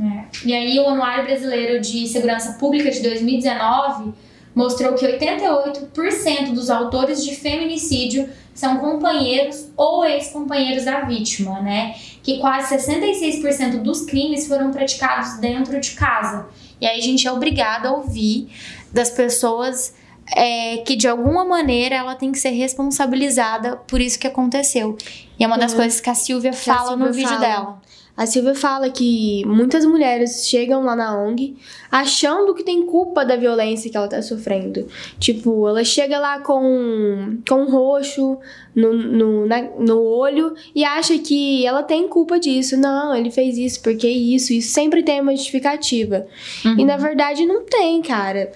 [0.00, 0.24] É.
[0.44, 4.12] E aí, o Anuário Brasileiro de Segurança Pública de 2019
[4.58, 11.94] mostrou que 88% dos autores de feminicídio são companheiros ou ex-companheiros da vítima, né?
[12.24, 16.48] Que quase 66% dos crimes foram praticados dentro de casa.
[16.80, 18.48] E aí a gente é obrigado a ouvir
[18.92, 19.94] das pessoas
[20.36, 24.98] é, que de alguma maneira ela tem que ser responsabilizada por isso que aconteceu.
[25.38, 25.78] E é uma das uhum.
[25.78, 27.40] coisas que a Silvia que fala a Silvia no vídeo fala.
[27.40, 27.82] dela.
[28.18, 31.54] A Silvia fala que muitas mulheres chegam lá na ONG
[31.88, 34.88] achando que tem culpa da violência que ela tá sofrendo.
[35.20, 38.36] Tipo, ela chega lá com, com um roxo
[38.74, 42.76] no, no, na, no olho e acha que ela tem culpa disso.
[42.76, 44.52] Não, ele fez isso porque isso.
[44.52, 46.26] Isso sempre tem uma justificativa.
[46.64, 46.80] Uhum.
[46.80, 48.50] E na verdade não tem, cara.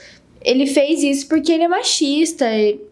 [0.45, 2.92] Ele fez isso porque ele é machista ele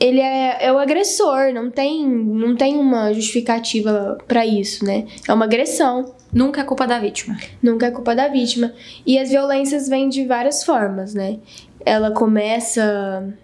[0.00, 5.06] é, é o agressor, não tem, não tem uma justificativa para isso, né?
[5.26, 6.14] É uma agressão.
[6.32, 7.36] Nunca é culpa da vítima.
[7.62, 8.72] Nunca é culpa da vítima.
[9.04, 11.38] E as violências vêm de várias formas, né?
[11.84, 13.34] Ela começa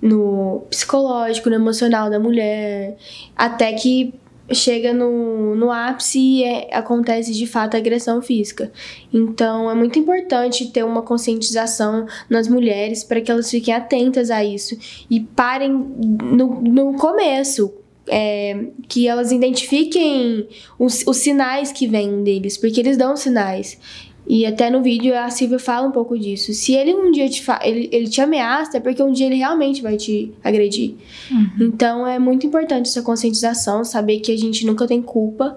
[0.00, 2.96] no psicológico, no emocional da mulher,
[3.36, 4.14] até que
[4.52, 8.70] chega no, no ápice e é, acontece de fato a agressão física.
[9.12, 14.44] Então é muito importante ter uma conscientização nas mulheres para que elas fiquem atentas a
[14.44, 14.76] isso
[15.10, 17.72] e parem no, no começo.
[18.08, 20.46] É, que elas identifiquem
[20.78, 23.80] os, os sinais que vêm deles, porque eles dão sinais.
[24.28, 26.52] E até no vídeo a Silvia fala um pouco disso.
[26.52, 29.80] Se ele um dia te ele, ele te ameaça, é porque um dia ele realmente
[29.80, 30.94] vai te agredir.
[31.30, 31.50] Uhum.
[31.60, 35.56] Então é muito importante essa conscientização, saber que a gente nunca tem culpa,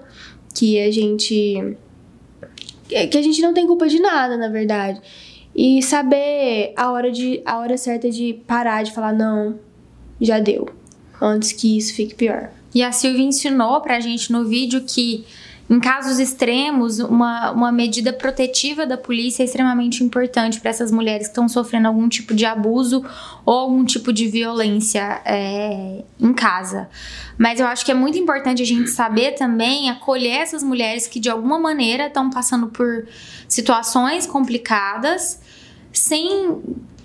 [0.53, 1.75] que a gente.
[2.88, 5.01] que a gente não tem culpa de nada, na verdade.
[5.55, 9.60] E saber a hora, de, a hora certa de parar de falar, não,
[10.21, 10.69] já deu.
[11.19, 12.51] Antes que isso fique pior.
[12.73, 15.25] E a Silvia ensinou pra gente no vídeo que
[15.69, 21.27] em casos extremos, uma, uma medida protetiva da polícia é extremamente importante para essas mulheres
[21.27, 23.05] que estão sofrendo algum tipo de abuso
[23.45, 26.89] ou algum tipo de violência é, em casa.
[27.38, 31.19] Mas eu acho que é muito importante a gente saber também acolher essas mulheres que
[31.19, 33.08] de alguma maneira estão passando por
[33.47, 35.39] situações complicadas
[35.93, 36.63] sem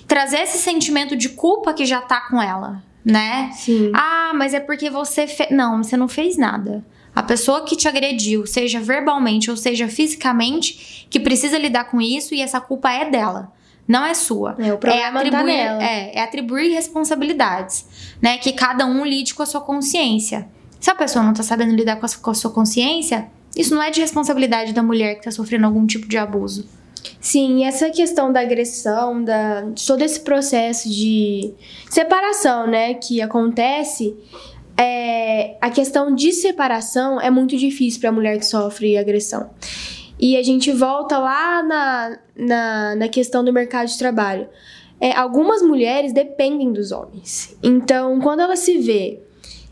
[0.09, 3.51] trazer esse sentimento de culpa que já tá com ela, né?
[3.53, 3.93] Sim.
[3.95, 5.51] Ah, mas é porque você fez.
[5.51, 6.83] Não, você não fez nada.
[7.15, 12.35] A pessoa que te agrediu, seja verbalmente ou seja fisicamente, que precisa lidar com isso
[12.35, 13.53] e essa culpa é dela.
[13.87, 14.57] Não é sua.
[14.59, 15.85] É, o problema é tá atribuir, nela.
[15.85, 17.87] é, é atribuir responsabilidades,
[18.21, 18.39] né?
[18.39, 20.49] Que cada um lide com a sua consciência.
[20.81, 23.83] Se a pessoa não tá sabendo lidar com a, com a sua consciência, isso não
[23.83, 26.67] é de responsabilidade da mulher que tá sofrendo algum tipo de abuso.
[27.21, 31.53] Sim, e essa questão da agressão, da, de todo esse processo de
[31.89, 34.17] separação, né, que acontece,
[34.77, 39.51] é, a questão de separação é muito difícil para a mulher que sofre agressão.
[40.19, 44.49] E a gente volta lá na, na, na questão do mercado de trabalho.
[45.01, 47.57] É, algumas mulheres dependem dos homens.
[47.63, 49.21] Então, quando ela se vê,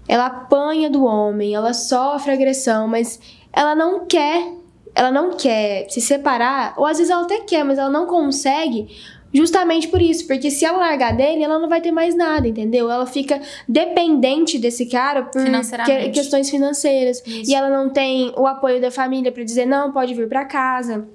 [0.06, 3.20] ela apanha do homem, ela sofre agressão, mas
[3.52, 4.52] ela não quer,
[4.94, 8.88] ela não quer se separar, ou às vezes ela até quer, mas ela não consegue,
[9.32, 12.90] justamente por isso, porque se ela largar dele, ela não vai ter mais nada, entendeu?
[12.90, 15.42] Ela fica dependente desse cara por
[15.86, 17.22] que- questões financeiras.
[17.26, 17.50] Isso.
[17.50, 21.06] E ela não tem o apoio da família pra dizer, não, pode vir pra casa.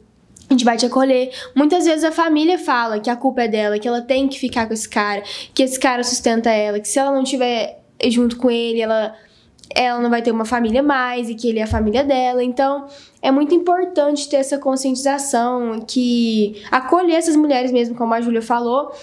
[0.50, 1.30] A gente vai te acolher.
[1.56, 4.66] Muitas vezes a família fala que a culpa é dela, que ela tem que ficar
[4.66, 5.22] com esse cara,
[5.54, 9.14] que esse cara sustenta ela, que se ela não estiver junto com ele, ela,
[9.76, 12.42] ela não vai ter uma família mais e que ele é a família dela.
[12.44, 12.88] Então,
[13.28, 18.94] é muito importante ter essa conscientização, que acolher essas mulheres mesmo, como a Júlia falou,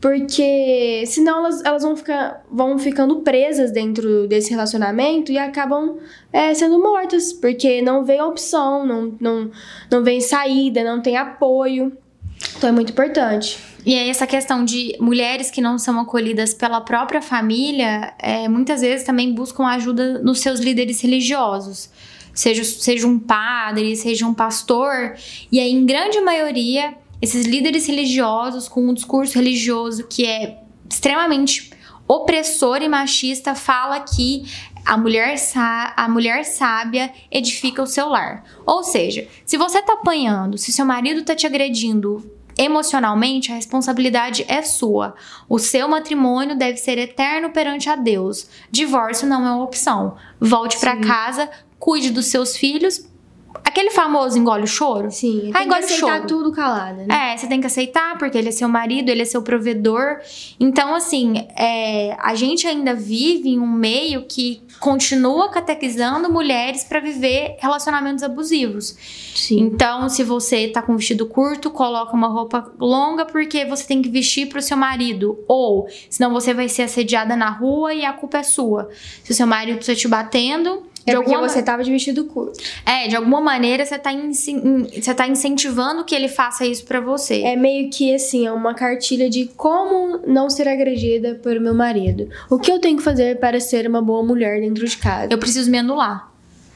[0.00, 5.96] porque senão elas, elas vão, ficar, vão ficando presas dentro desse relacionamento e acabam
[6.32, 9.50] é, sendo mortas, porque não vem opção, não, não,
[9.90, 11.92] não vem saída, não tem apoio.
[12.56, 13.58] Então é muito importante.
[13.84, 18.80] E aí, essa questão de mulheres que não são acolhidas pela própria família, é, muitas
[18.80, 21.90] vezes também buscam ajuda nos seus líderes religiosos.
[22.34, 25.14] Seja, seja um padre, seja um pastor.
[25.50, 30.58] E aí, em grande maioria, esses líderes religiosos com um discurso religioso que é
[30.90, 31.70] extremamente
[32.08, 34.44] opressor e machista fala que
[34.84, 35.36] a mulher,
[35.96, 38.44] a mulher sábia edifica o seu lar.
[38.66, 44.44] Ou seja, se você tá apanhando, se seu marido tá te agredindo emocionalmente, a responsabilidade
[44.48, 45.14] é sua.
[45.48, 48.46] O seu matrimônio deve ser eterno perante a Deus.
[48.70, 50.16] Divórcio não é uma opção.
[50.40, 51.48] Volte pra casa,
[51.82, 53.04] cuide dos seus filhos.
[53.64, 55.10] Aquele famoso engole o choro.
[55.10, 56.26] Sim, Ah, tem que aceitar choro.
[56.28, 57.32] tudo calada, né?
[57.32, 60.18] É, você tem que aceitar, porque ele é seu marido, ele é seu provedor.
[60.60, 67.00] Então, assim, é, a gente ainda vive em um meio que continua catequizando mulheres pra
[67.00, 68.94] viver relacionamentos abusivos.
[69.34, 69.58] Sim.
[69.60, 74.08] Então, se você tá com vestido curto, coloca uma roupa longa porque você tem que
[74.08, 75.38] vestir pro seu marido.
[75.48, 78.88] Ou, senão você vai ser assediada na rua e a culpa é sua.
[79.24, 82.24] Se o seu marido tá te batendo, de É porque alguma você tava de vestido
[82.24, 82.58] curto.
[82.86, 86.84] é, de alguma maneira você tá, inci- in- você tá incentivando que ele faça isso
[86.84, 87.42] pra você.
[87.42, 92.28] É meio que assim, é uma cartilha de como não ser agredida por meu marido.
[92.50, 95.28] O que eu tenho que fazer para ser uma boa mulher dentro de casa?
[95.30, 96.31] Eu preciso me anular.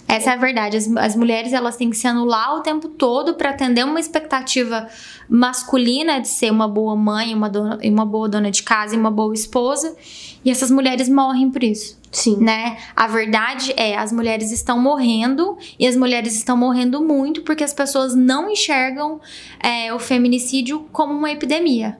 [0.08, 0.76] Essa é a verdade.
[0.76, 4.88] As, as mulheres elas têm que se anular o tempo todo pra atender uma expectativa
[5.28, 9.10] masculina de ser uma boa mãe, uma, dona, uma boa dona de casa e uma
[9.10, 9.96] boa esposa.
[10.44, 11.98] E essas mulheres morrem por isso.
[12.16, 12.38] Sim.
[12.38, 12.78] né?
[12.94, 17.74] A verdade é, as mulheres estão morrendo e as mulheres estão morrendo muito porque as
[17.74, 19.20] pessoas não enxergam
[19.60, 21.98] é, o feminicídio como uma epidemia.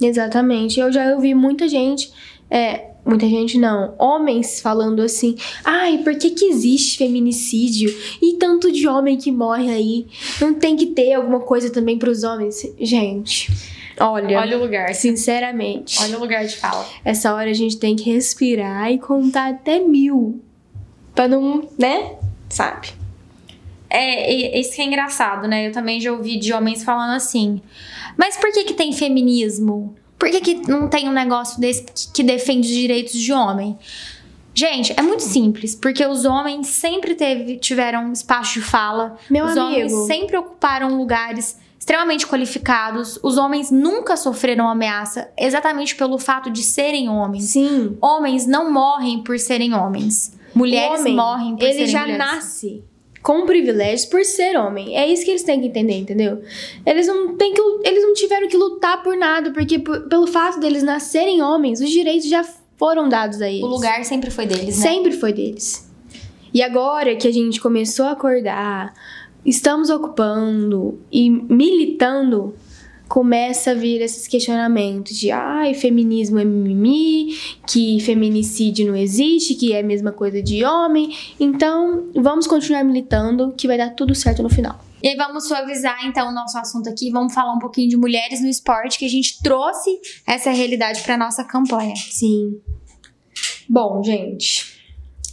[0.00, 0.80] Exatamente.
[0.80, 2.10] Eu já ouvi muita gente,
[2.50, 7.94] é, muita gente não, homens falando assim: ai, por que, que existe feminicídio?
[8.20, 10.06] E tanto de homem que morre aí?
[10.40, 12.66] Não tem que ter alguma coisa também pros homens?
[12.80, 13.50] Gente,
[13.98, 14.56] olha.
[14.56, 14.94] o lugar.
[14.94, 16.84] Sinceramente, o lugar de fala.
[17.04, 20.40] essa hora a gente tem que respirar e contar até mil.
[21.14, 22.16] Pra não, né?
[22.48, 22.88] Sabe?
[23.88, 25.68] É, isso que é engraçado, né?
[25.68, 27.62] Eu também já ouvi de homens falando assim.
[28.16, 29.94] Mas por que que tem feminismo?
[30.18, 33.78] Por que que não tem um negócio desse que, que defende os direitos de homem?
[34.54, 39.18] Gente, é muito simples, porque os homens sempre teve, tiveram espaço de fala.
[39.28, 40.06] Meu os homens amigo.
[40.06, 43.20] sempre ocuparam lugares extremamente qualificados.
[43.22, 47.50] Os homens nunca sofreram ameaça exatamente pelo fato de serem homens.
[47.50, 47.98] Sim.
[48.00, 50.34] Homens não morrem por serem homens.
[50.54, 52.18] Mulheres homem, morrem por ele serem já mulheres.
[52.18, 52.84] nasce
[53.26, 54.96] com privilégios por ser homem.
[54.96, 56.40] É isso que eles têm que entender, entendeu?
[56.86, 60.60] Eles não têm que eles não tiveram que lutar por nada, porque por- pelo fato
[60.60, 62.44] deles nascerem homens, os direitos já
[62.76, 63.64] foram dados a eles.
[63.64, 64.82] O lugar sempre foi deles, né?
[64.90, 65.90] sempre foi deles.
[66.54, 68.94] E agora que a gente começou a acordar,
[69.44, 72.54] estamos ocupando e militando,
[73.08, 77.36] começa a vir esses questionamentos de ai, feminismo é mimimi,
[77.66, 81.16] que feminicídio não existe, que é a mesma coisa de homem.
[81.38, 84.84] Então, vamos continuar militando que vai dar tudo certo no final.
[85.02, 88.40] E aí vamos suavizar então o nosso assunto aqui, vamos falar um pouquinho de mulheres
[88.40, 91.94] no esporte, que a gente trouxe essa realidade para nossa campanha.
[91.94, 92.60] Sim.
[93.68, 94.76] Bom, gente,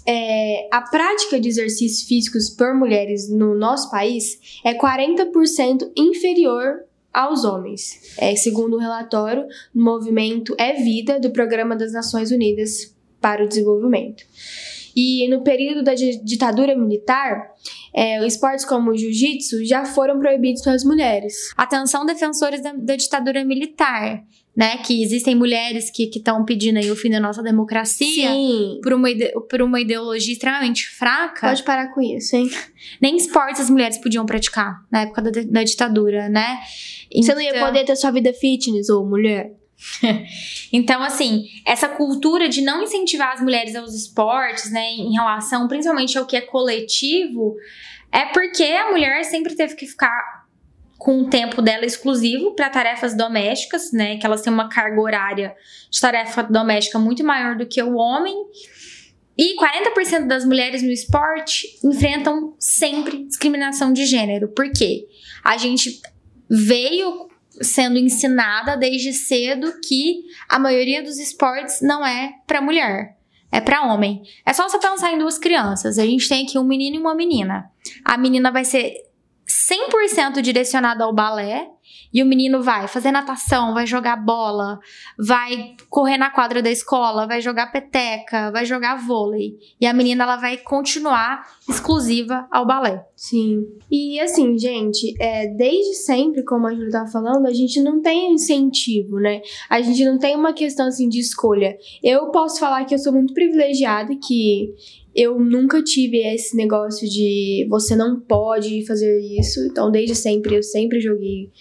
[0.06, 7.44] é, a prática de exercícios físicos por mulheres no nosso país é 40% inferior aos
[7.44, 12.96] homens, é, segundo o um relatório do movimento É Vida do Programa das Nações Unidas
[13.22, 14.26] para o Desenvolvimento.
[14.96, 17.52] E no período da ditadura militar,
[17.94, 21.52] é, esportes como o jiu-jitsu já foram proibidos pelas mulheres.
[21.58, 24.24] Atenção, defensores da, da ditadura militar
[24.56, 24.78] né?
[24.78, 28.80] Que existem mulheres que estão pedindo aí o fim da nossa democracia Sim.
[28.84, 29.08] por uma,
[29.50, 31.48] por uma ideologia extremamente fraca.
[31.48, 32.50] Pode parar com isso, hein?
[33.02, 36.60] Nem esportes as mulheres podiam praticar na época da, da ditadura, né?
[37.10, 37.24] Então...
[37.24, 39.54] Você não ia então poder ter sua vida fitness, ou mulher.
[40.72, 46.18] então, assim, essa cultura de não incentivar as mulheres aos esportes, né, em relação principalmente
[46.18, 47.56] ao que é coletivo,
[48.12, 50.44] é porque a mulher sempre teve que ficar
[50.98, 54.18] com o tempo dela exclusivo para tarefas domésticas, né?
[54.18, 55.54] Que elas têm uma carga horária
[55.92, 58.34] de tarefa doméstica muito maior do que o homem.
[59.38, 64.48] E 40% das mulheres no esporte enfrentam sempre discriminação de gênero.
[64.48, 65.06] Por quê?
[65.44, 66.00] A gente
[66.50, 67.28] veio
[67.62, 73.18] sendo ensinada desde cedo que a maioria dos esportes não é para mulher,
[73.52, 74.24] é para homem.
[74.46, 76.00] É só você pensar em duas crianças.
[76.00, 77.70] A gente tem aqui um menino e uma menina.
[78.04, 78.94] A menina vai ser
[79.48, 81.70] 100% direcionado ao balé
[82.14, 84.80] e o menino vai fazer natação, vai jogar bola,
[85.18, 89.58] vai correr na quadra da escola, vai jogar peteca, vai jogar vôlei.
[89.82, 93.04] E a menina ela vai continuar exclusiva ao balé.
[93.16, 93.66] Sim.
[93.90, 98.34] E assim, gente, é, desde sempre, como a Júlia tava falando, a gente não tem
[98.34, 99.42] incentivo, né?
[99.70, 101.78] A gente não tem uma questão assim de escolha.
[102.04, 104.74] Eu posso falar que eu sou muito privilegiada que
[105.16, 109.60] eu nunca tive esse negócio de você não pode fazer isso.
[109.68, 111.52] Então, desde sempre, eu sempre joguei,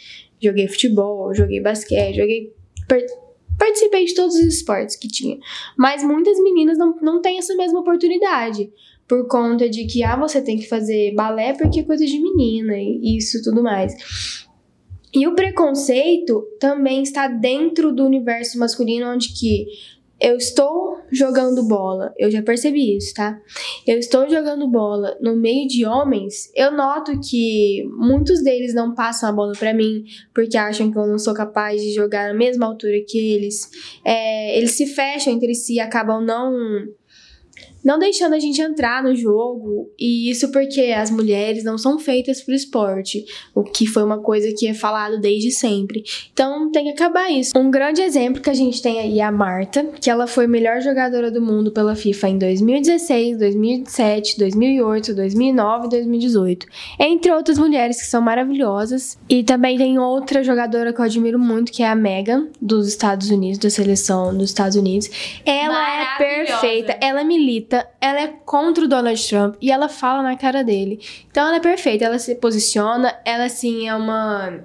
[0.43, 2.53] joguei futebol, joguei basquete, joguei.
[3.59, 5.38] Participei de todos os esportes que tinha.
[5.78, 8.72] Mas muitas meninas não, não têm essa mesma oportunidade.
[9.07, 12.74] Por conta de que, ah, você tem que fazer balé porque é coisa de menina
[12.76, 13.95] e isso tudo mais.
[15.14, 19.66] E o preconceito também está dentro do universo masculino, onde que
[20.23, 23.41] eu estou jogando bola, eu já percebi isso, tá?
[23.87, 29.29] Eu estou jogando bola no meio de homens, eu noto que muitos deles não passam
[29.29, 32.66] a bola para mim porque acham que eu não sou capaz de jogar na mesma
[32.66, 33.68] altura que eles.
[34.05, 36.53] É, eles se fecham entre si, acabam não
[37.85, 42.41] não deixando a gente entrar no jogo, e isso porque as mulheres não são feitas
[42.41, 43.24] para o esporte,
[43.55, 46.03] o que foi uma coisa que é falado desde sempre.
[46.33, 47.53] Então tem que acabar isso.
[47.57, 50.80] Um grande exemplo que a gente tem aí é a Marta, que ela foi melhor
[50.80, 56.66] jogadora do mundo pela FIFA em 2016, 2017, 2008, 2009 e 2018,
[56.99, 59.18] entre outras mulheres que são maravilhosas.
[59.28, 63.30] E também tem outra jogadora que eu admiro muito, que é a Megan, dos Estados
[63.30, 65.11] Unidos, da seleção dos Estados Unidos.
[65.45, 70.37] Ela é perfeita, ela milita ela é contra o Donald Trump e ela fala na
[70.37, 71.01] cara dele.
[71.31, 74.61] Então ela é perfeita, ela se posiciona, ela assim é uma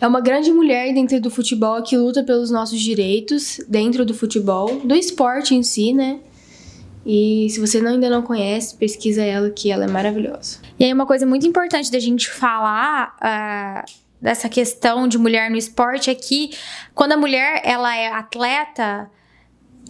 [0.00, 4.80] é uma grande mulher dentro do futebol que luta pelos nossos direitos dentro do futebol,
[4.80, 6.20] do esporte em si, né?
[7.04, 10.58] E se você não, ainda não conhece, pesquisa ela que ela é maravilhosa.
[10.78, 13.90] E aí uma coisa muito importante da gente falar uh,
[14.20, 16.50] dessa questão de mulher no esporte é que
[16.94, 19.10] quando a mulher ela é atleta,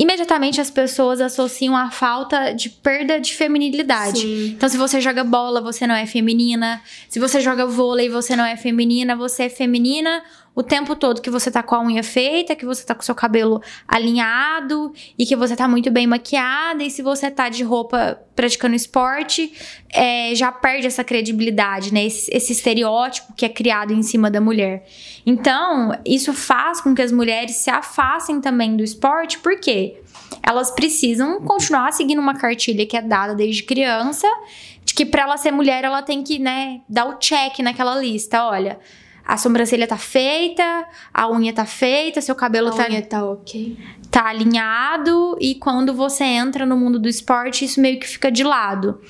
[0.01, 4.21] imediatamente as pessoas associam a falta de perda de feminilidade.
[4.21, 4.47] Sim.
[4.57, 6.81] Então, se você joga bola, você não é feminina.
[7.07, 9.15] Se você joga vôlei, você não é feminina.
[9.15, 10.23] Você é feminina
[10.61, 13.05] o tempo todo que você tá com a unha feita, que você tá com o
[13.05, 16.85] seu cabelo alinhado e que você tá muito bem maquiada.
[16.85, 19.53] E se você tá de roupa praticando esporte,
[19.91, 22.05] é, já perde essa credibilidade, né?
[22.05, 24.87] Esse, esse estereótipo que é criado em cima da mulher.
[25.25, 29.99] Então, isso faz com que as mulheres se afastem também do esporte, por quê?
[30.43, 34.29] Elas precisam continuar seguindo uma cartilha que é dada desde criança,
[34.85, 38.45] de que para ela ser mulher, ela tem que, né, dar o check naquela lista.
[38.45, 38.79] Olha,
[39.31, 42.89] a sobrancelha tá feita, a unha tá feita, seu cabelo a tá.
[42.89, 43.79] Unha tá ok.
[44.11, 48.43] Tá alinhado, e quando você entra no mundo do esporte, isso meio que fica de
[48.43, 49.01] lado.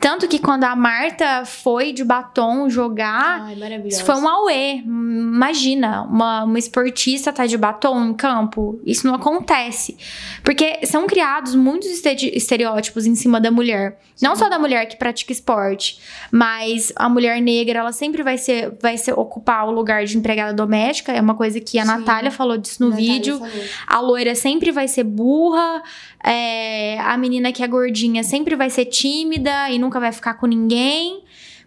[0.00, 4.76] Tanto que quando a Marta foi de batom jogar, Ai, isso foi um auê.
[4.76, 8.80] Imagina, uma, uma esportista tá de batom em campo.
[8.84, 9.98] Isso não acontece.
[10.42, 13.98] Porque são criados muitos estereótipos em cima da mulher.
[14.14, 14.26] Sim.
[14.26, 16.00] Não só da mulher que pratica esporte,
[16.32, 20.54] mas a mulher negra, ela sempre vai ser, vai ser ocupar o lugar de empregada
[20.54, 21.12] doméstica.
[21.12, 21.88] É uma coisa que a Sim.
[21.88, 23.38] Natália falou disso no Natália vídeo.
[23.38, 23.64] Falou.
[23.86, 25.82] A loira sempre vai ser burra.
[26.24, 30.46] É, a menina que é gordinha sempre vai ser tímida e nunca vai ficar com
[30.46, 31.22] ninguém.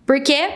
[0.06, 0.50] Porque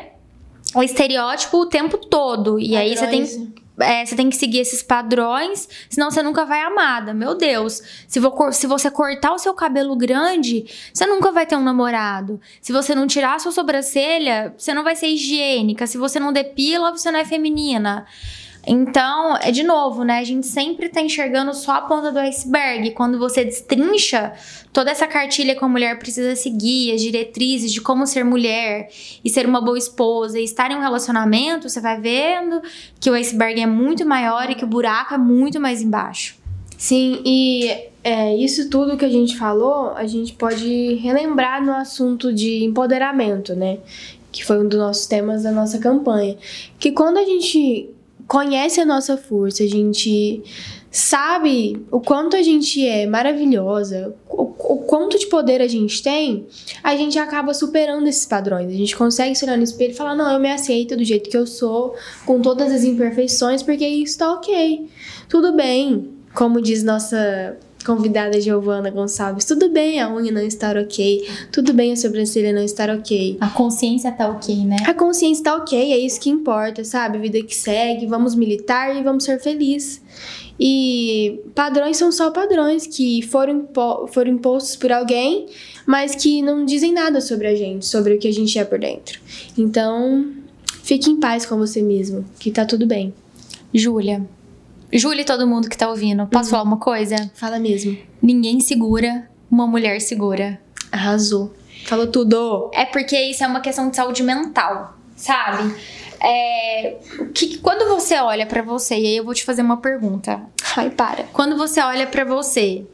[0.76, 2.60] o estereótipo o tempo todo.
[2.60, 2.78] E Padrões.
[2.78, 7.14] aí você tem é, você tem que seguir esses padrões, senão você nunca vai amada.
[7.14, 11.56] Meu Deus, se, vou, se você cortar o seu cabelo grande, você nunca vai ter
[11.56, 12.42] um namorado.
[12.60, 15.86] Se você não tirar a sua sobrancelha, você não vai ser higiênica.
[15.86, 18.06] Se você não depila, você não é feminina.
[18.70, 20.20] Então, é de novo, né?
[20.20, 22.92] A gente sempre tá enxergando só a ponta do iceberg.
[22.92, 24.34] Quando você destrincha
[24.74, 28.90] toda essa cartilha que a mulher precisa seguir, as diretrizes de como ser mulher
[29.24, 32.62] e ser uma boa esposa e estar em um relacionamento, você vai vendo
[33.00, 36.36] que o iceberg é muito maior e que o buraco é muito mais embaixo.
[36.78, 37.72] Sim, e
[38.04, 43.56] é, isso tudo que a gente falou, a gente pode relembrar no assunto de empoderamento,
[43.56, 43.80] né?
[44.30, 46.38] Que foi um dos nossos temas da nossa campanha.
[46.78, 47.90] Que quando a gente
[48.28, 50.44] conhece a nossa força, a gente
[50.92, 56.46] sabe o quanto a gente é maravilhosa, o, o, quanto de poder a gente tem,
[56.84, 58.68] a gente acaba superando esses padrões.
[58.68, 61.30] A gente consegue se olhar no espelho e falar: não, eu me aceito do jeito
[61.30, 64.88] que eu sou, com todas as imperfeições, porque isso tá ok.
[65.30, 66.12] Tudo bem.
[66.34, 67.58] Como diz nossa
[67.88, 72.62] convidada Giovana Gonçalves, tudo bem a unha não estar ok, tudo bem a sobrancelha não
[72.62, 73.38] estar ok.
[73.40, 74.76] A consciência tá ok, né?
[74.86, 77.18] A consciência tá ok, é isso que importa, sabe?
[77.18, 80.02] Vida que segue, vamos militar e vamos ser felizes.
[80.60, 85.46] E padrões são só padrões que foram, impo foram impostos por alguém,
[85.86, 88.80] mas que não dizem nada sobre a gente, sobre o que a gente é por
[88.80, 89.20] dentro.
[89.58, 90.26] Então,
[90.84, 93.14] fique em paz com você mesmo, que tá tudo bem.
[93.74, 94.26] Júlia,
[94.92, 96.52] Júlia e todo mundo que tá ouvindo, posso uhum.
[96.52, 97.30] falar uma coisa?
[97.34, 97.98] Fala mesmo.
[98.22, 100.60] Ninguém segura, uma mulher segura.
[100.92, 101.54] Arrasou.
[101.86, 102.72] Falou tudo.
[102.74, 105.76] É porque isso é uma questão de saúde mental, sabe?
[106.20, 106.98] É,
[107.34, 110.42] que, quando você olha para você, e aí eu vou te fazer uma pergunta.
[110.76, 111.24] Ai, para.
[111.34, 112.86] Quando você olha para você,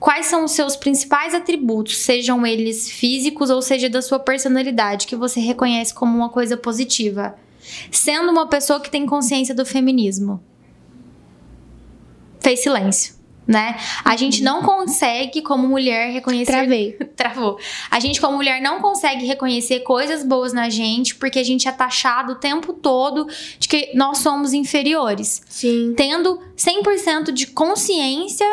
[0.00, 5.16] quais são os seus principais atributos, sejam eles físicos ou seja da sua personalidade, que
[5.16, 7.36] você reconhece como uma coisa positiva?
[7.90, 10.42] Sendo uma pessoa que tem consciência do feminismo
[12.44, 13.14] fez silêncio.
[13.46, 13.76] Né?
[14.02, 16.50] A gente não consegue, como mulher, reconhecer.
[16.50, 16.92] Travei.
[17.14, 17.58] Travou.
[17.90, 21.72] A gente, como mulher, não consegue reconhecer coisas boas na gente porque a gente é
[21.72, 23.26] taxado o tempo todo
[23.58, 25.42] de que nós somos inferiores.
[25.46, 25.92] Sim.
[25.94, 28.46] Tendo 100% de consciência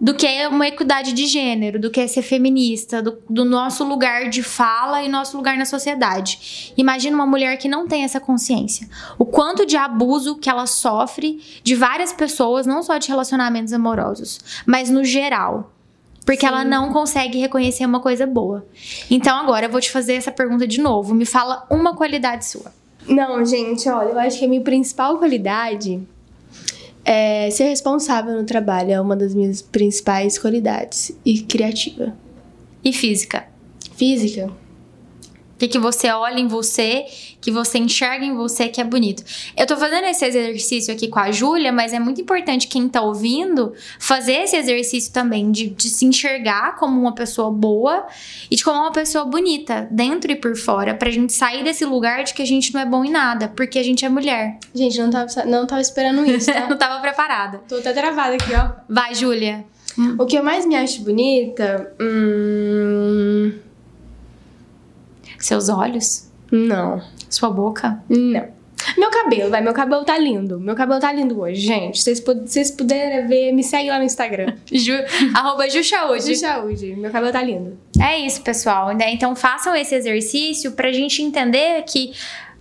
[0.00, 3.84] do que é uma equidade de gênero, do que é ser feminista, do, do, nosso
[3.84, 6.72] lugar de fala e nosso lugar na sociedade.
[6.76, 8.88] Imagina uma mulher que não tem essa consciência.
[9.18, 14.40] O quanto de abuso que ela sofre de várias pessoas, não só de relacionamentos amorosos,
[14.66, 15.70] mas no geral.
[16.24, 16.46] Porque Sim.
[16.46, 18.66] ela não consegue reconhecer uma coisa boa.
[19.10, 21.14] Então agora eu vou te fazer essa pergunta de novo.
[21.14, 22.72] Me fala uma qualidade sua.
[23.06, 26.02] Não, gente, olha, eu acho que a minha principal qualidade
[27.04, 31.12] é, ser responsável no trabalho é uma das minhas principais qualidades.
[31.24, 32.14] E criativa.
[32.82, 33.46] E física?
[33.96, 34.50] Física.
[35.54, 37.06] O que, que você olha em você,
[37.40, 39.22] que você enxerga em você que é bonito.
[39.56, 43.00] Eu tô fazendo esse exercício aqui com a Júlia, mas é muito importante quem tá
[43.00, 48.06] ouvindo fazer esse exercício também de, de se enxergar como uma pessoa boa
[48.50, 52.24] e de como uma pessoa bonita, dentro e por fora, pra gente sair desse lugar
[52.24, 54.58] de que a gente não é bom em nada, porque a gente é mulher.
[54.74, 56.66] Gente, não tava, não tava esperando isso, tá?
[56.68, 57.60] não tava preparada.
[57.68, 58.70] Tô até travada aqui, ó.
[58.88, 59.64] Vai, Júlia.
[60.18, 61.94] O que eu mais me acho bonita.
[62.00, 63.63] Hum
[65.46, 66.30] seus olhos?
[66.50, 67.02] Não.
[67.28, 68.02] Sua boca?
[68.08, 68.54] Não.
[68.98, 70.60] Meu cabelo, vai, meu cabelo tá lindo.
[70.60, 72.02] Meu cabelo tá lindo hoje, gente.
[72.02, 74.54] Se vocês puderem ver, me segue lá no Instagram.
[74.70, 74.92] Ju,
[75.34, 76.34] arroba Juchaúde.
[76.34, 76.94] Juchaúde.
[76.96, 77.78] Meu cabelo tá lindo.
[77.98, 78.94] É isso, pessoal.
[78.94, 79.12] Né?
[79.12, 82.12] Então façam esse exercício pra gente entender que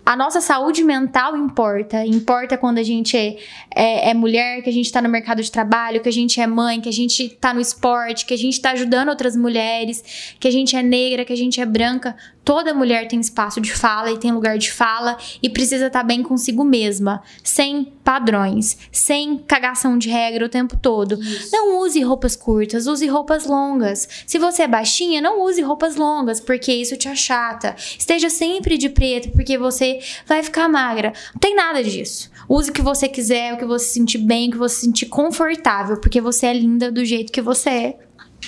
[0.06, 2.06] a nossa saúde mental importa.
[2.06, 3.38] Importa quando a gente é,
[3.74, 6.48] é, é, mulher, que a gente tá no mercado de trabalho, que a gente é
[6.48, 10.48] mãe, que a gente tá no esporte, que a gente tá ajudando outras mulheres, que
[10.48, 12.16] a gente é negra, que a gente é branca.
[12.44, 16.06] Toda mulher tem espaço de fala e tem lugar de fala e precisa estar tá
[16.06, 21.22] bem consigo mesma, sem padrões, sem cagação de regra o tempo todo.
[21.24, 21.50] Isso.
[21.54, 24.10] Não use roupas curtas, use roupas longas.
[24.28, 27.78] Se você é baixinha, não use roupas longas, porque isso te achata.
[27.98, 29.93] Esteja sempre de preto, porque você
[30.26, 31.14] vai ficar magra.
[31.34, 32.32] Não tem nada disso.
[32.48, 35.98] Use o que você quiser, o que você sentir bem, o que você sentir confortável,
[35.98, 38.00] porque você é linda do jeito que você é.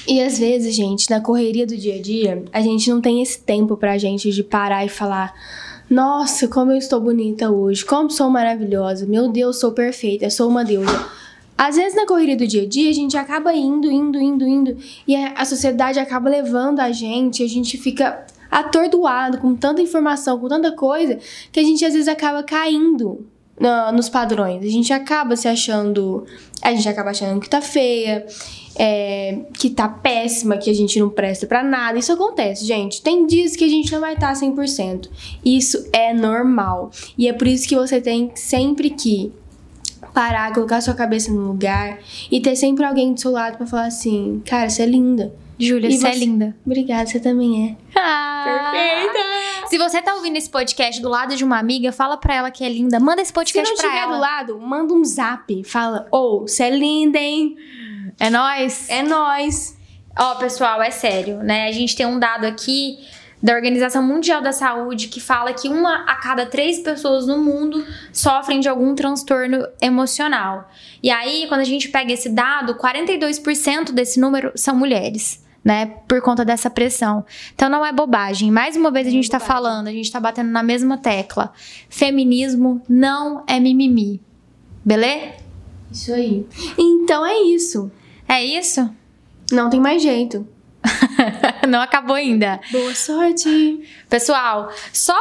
[0.08, 3.40] E às vezes, gente, na correria do dia a dia, a gente não tem esse
[3.40, 5.34] tempo pra gente de parar e falar:
[5.90, 10.64] Nossa, como eu estou bonita hoje, como sou maravilhosa, meu Deus, sou perfeita, sou uma
[10.64, 11.10] deusa.
[11.58, 14.78] Às vezes, na correria do dia a dia, a gente acaba indo, indo, indo, indo,
[15.08, 20.48] e a sociedade acaba levando a gente, a gente fica atordoado com tanta informação, com
[20.48, 21.18] tanta coisa,
[21.52, 23.26] que a gente às vezes acaba caindo
[23.60, 24.64] no, nos padrões.
[24.64, 26.26] A gente acaba se achando.
[26.62, 28.26] A gente acaba achando que tá feia
[28.78, 31.98] é, que tá péssima, que a gente não presta para nada.
[31.98, 33.02] Isso acontece, gente.
[33.02, 35.10] Tem dias que a gente não vai estar tá 100%.
[35.44, 36.92] Isso é normal.
[37.18, 39.32] E é por isso que você tem sempre que
[40.14, 42.00] parar, colocar sua cabeça no lugar
[42.32, 45.34] e ter sempre alguém do seu lado pra falar assim: cara, você é linda.
[45.60, 46.56] Júlia, E você é você- linda.
[46.66, 48.00] Obrigada, você também é.
[48.00, 48.74] Ah,
[49.68, 52.64] Se você tá ouvindo esse podcast do lado de uma amiga, fala pra ela que
[52.64, 53.00] é linda.
[53.00, 54.16] Manda esse Se podcast não pra estiver ela.
[54.16, 55.64] do lado, manda um zap.
[55.64, 57.56] Fala: Ô, você é linda, hein?
[58.20, 58.90] É nóis?
[58.90, 59.78] É nóis.
[60.18, 61.68] Ó, pessoal, é sério, né?
[61.68, 62.98] A gente tem um dado aqui
[63.44, 67.86] da Organização Mundial da Saúde que fala que uma a cada três pessoas no mundo
[68.14, 70.70] sofrem de algum transtorno emocional.
[71.04, 75.44] E aí, quando a gente pega esse dado, 42% desse número são mulheres.
[75.66, 77.26] Né, por conta dessa pressão.
[77.56, 78.52] Então não é bobagem.
[78.52, 81.52] Mais uma vez a gente tá falando, a gente tá batendo na mesma tecla.
[81.90, 84.22] Feminismo não é mimimi.
[84.86, 85.34] Beleza?
[85.92, 86.46] Isso aí.
[86.78, 87.92] Então é isso.
[88.28, 88.88] É isso?
[89.52, 90.48] Não tem mais jeito.
[91.68, 92.60] não acabou ainda.
[92.72, 93.82] Boa sorte.
[94.10, 95.16] Pessoal, só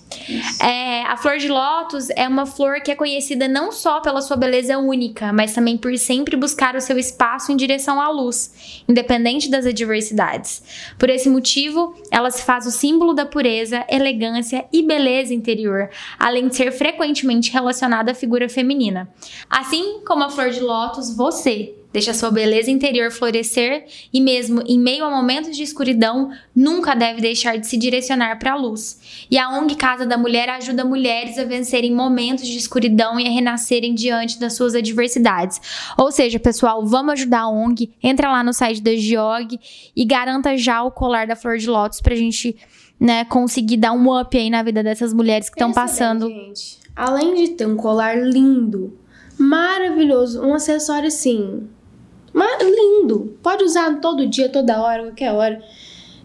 [0.63, 4.37] É, a flor de lótus é uma flor que é conhecida não só pela sua
[4.37, 9.51] beleza única, mas também por sempre buscar o seu espaço em direção à luz, independente
[9.51, 10.60] das adversidades.
[10.99, 16.49] Por esse motivo, ela se faz o símbolo da pureza, elegância e beleza interior, além
[16.49, 19.09] de ser frequentemente relacionada à figura feminina.
[19.49, 24.79] Assim como a flor de lótus, você deixa sua beleza interior florescer e mesmo em
[24.79, 29.00] meio a momentos de escuridão, nunca deve deixar de se direcionar para a luz.
[29.29, 33.31] E a ONG Casa da Mulher ajuda mulheres a vencerem momentos de escuridão e a
[33.31, 35.61] renascerem diante das suas adversidades.
[35.99, 37.93] Ou seja, pessoal, vamos ajudar a ONG.
[38.03, 39.59] Entra lá no site da Giog
[39.97, 42.57] e garanta já o colar da flor de lótus pra gente,
[42.99, 46.27] né, conseguir dar um up aí na vida dessas mulheres que estão passando.
[46.27, 46.79] bem, gente.
[46.95, 48.97] Além de ter um colar lindo,
[49.39, 51.67] maravilhoso, um acessório assim,
[52.33, 55.63] ma- lindo, pode usar todo dia, toda hora, qualquer hora.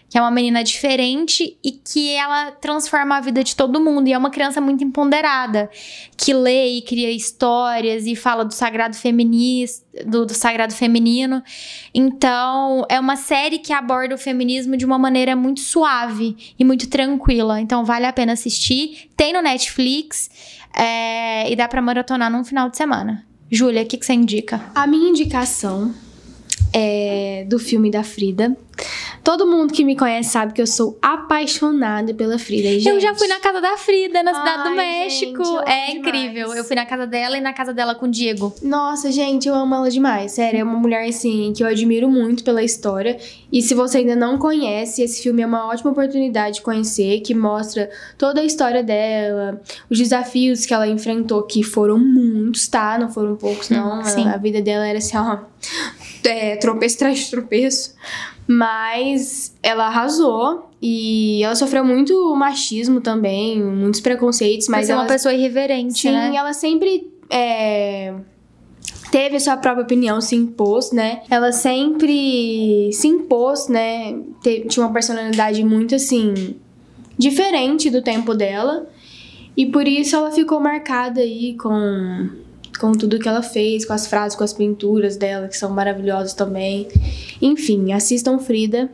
[0.07, 4.07] Que é uma menina diferente e que ela transforma a vida de todo mundo.
[4.07, 5.67] E é uma criança muito empoderada,
[6.15, 11.41] que lê e cria histórias e fala do sagrado feminista, do, do sagrado feminino.
[11.91, 16.87] Então, é uma série que aborda o feminismo de uma maneira muito suave e muito
[16.87, 17.59] tranquila.
[17.59, 19.09] Então, vale a pena assistir.
[19.17, 20.29] Tem no Netflix
[20.71, 23.32] é, e dá pra maratonar num final de semana.
[23.53, 24.71] Júlia, o que, que você indica?
[24.73, 25.93] A minha indicação
[26.73, 28.57] é do filme da Frida,
[29.23, 32.67] Todo mundo que me conhece sabe que eu sou apaixonada pela Frida.
[32.67, 32.89] Gente.
[32.89, 35.43] Eu já fui na casa da Frida, na cidade do Ai, México.
[35.43, 36.43] gente, é incrível.
[36.43, 36.57] demais.
[36.57, 38.53] Eu fui na casa dela e na casa dela com o Diego.
[38.61, 40.33] Nossa, gente, eu amo ela demais.
[40.33, 43.17] Sério, é uma mulher assim que eu admiro muito pela história.
[43.49, 47.33] E se você ainda não conhece, esse filme é uma ótima oportunidade de conhecer, que
[47.33, 52.97] mostra toda a história dela, os desafios que ela enfrentou, que foram muitos, tá?
[52.99, 54.03] Não foram poucos, não.
[54.03, 54.27] Sim.
[54.27, 55.37] A vida dela era assim, ó.
[56.25, 57.93] É, tropeço atrás de tropeço.
[58.47, 65.05] Mas ela arrasou e ela sofreu muito machismo também, muitos preconceitos, Mas mas é uma
[65.05, 66.33] pessoa irreverente, Sim, né?
[66.35, 68.13] ela sempre é,
[69.11, 71.21] teve a sua própria opinião, se impôs, né?
[71.29, 74.13] Ela sempre se impôs, né?
[74.41, 76.55] Te- tinha uma personalidade muito assim
[77.17, 78.87] diferente do tempo dela.
[79.55, 82.29] E por isso ela ficou marcada aí com
[82.83, 86.33] com tudo que ela fez, com as frases, com as pinturas dela, que são maravilhosas
[86.33, 86.85] também.
[87.41, 88.91] Enfim, assistam Frida.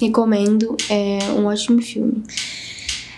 [0.00, 2.22] Recomendo, é um ótimo filme.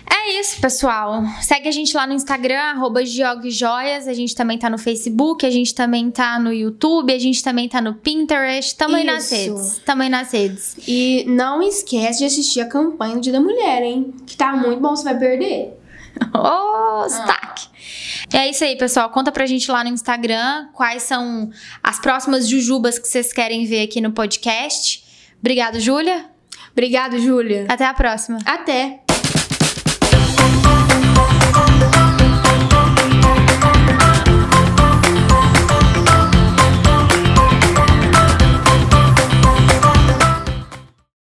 [0.09, 1.23] É isso, pessoal.
[1.43, 4.07] Segue a gente lá no Instagram, arroba Joias.
[4.07, 7.69] A gente também tá no Facebook, a gente também tá no YouTube, a gente também
[7.69, 8.75] tá no Pinterest.
[8.75, 9.35] Tamo aí nas Isso.
[9.35, 9.81] redes.
[9.85, 10.75] Tamo aí nas redes.
[10.87, 14.11] E não esquece de assistir a campanha do Dia da Mulher, hein?
[14.25, 15.79] Que tá muito bom, você vai perder.
[16.33, 17.74] Ô, sotaque.
[18.33, 19.09] É isso aí, pessoal.
[19.09, 21.49] Conta pra gente lá no Instagram quais são
[21.83, 25.03] as próximas jujubas que vocês querem ver aqui no podcast.
[25.39, 26.29] Obrigado, Júlia.
[26.71, 27.65] Obrigado, Júlia.
[27.69, 28.39] Até a próxima.
[28.45, 29.04] Até!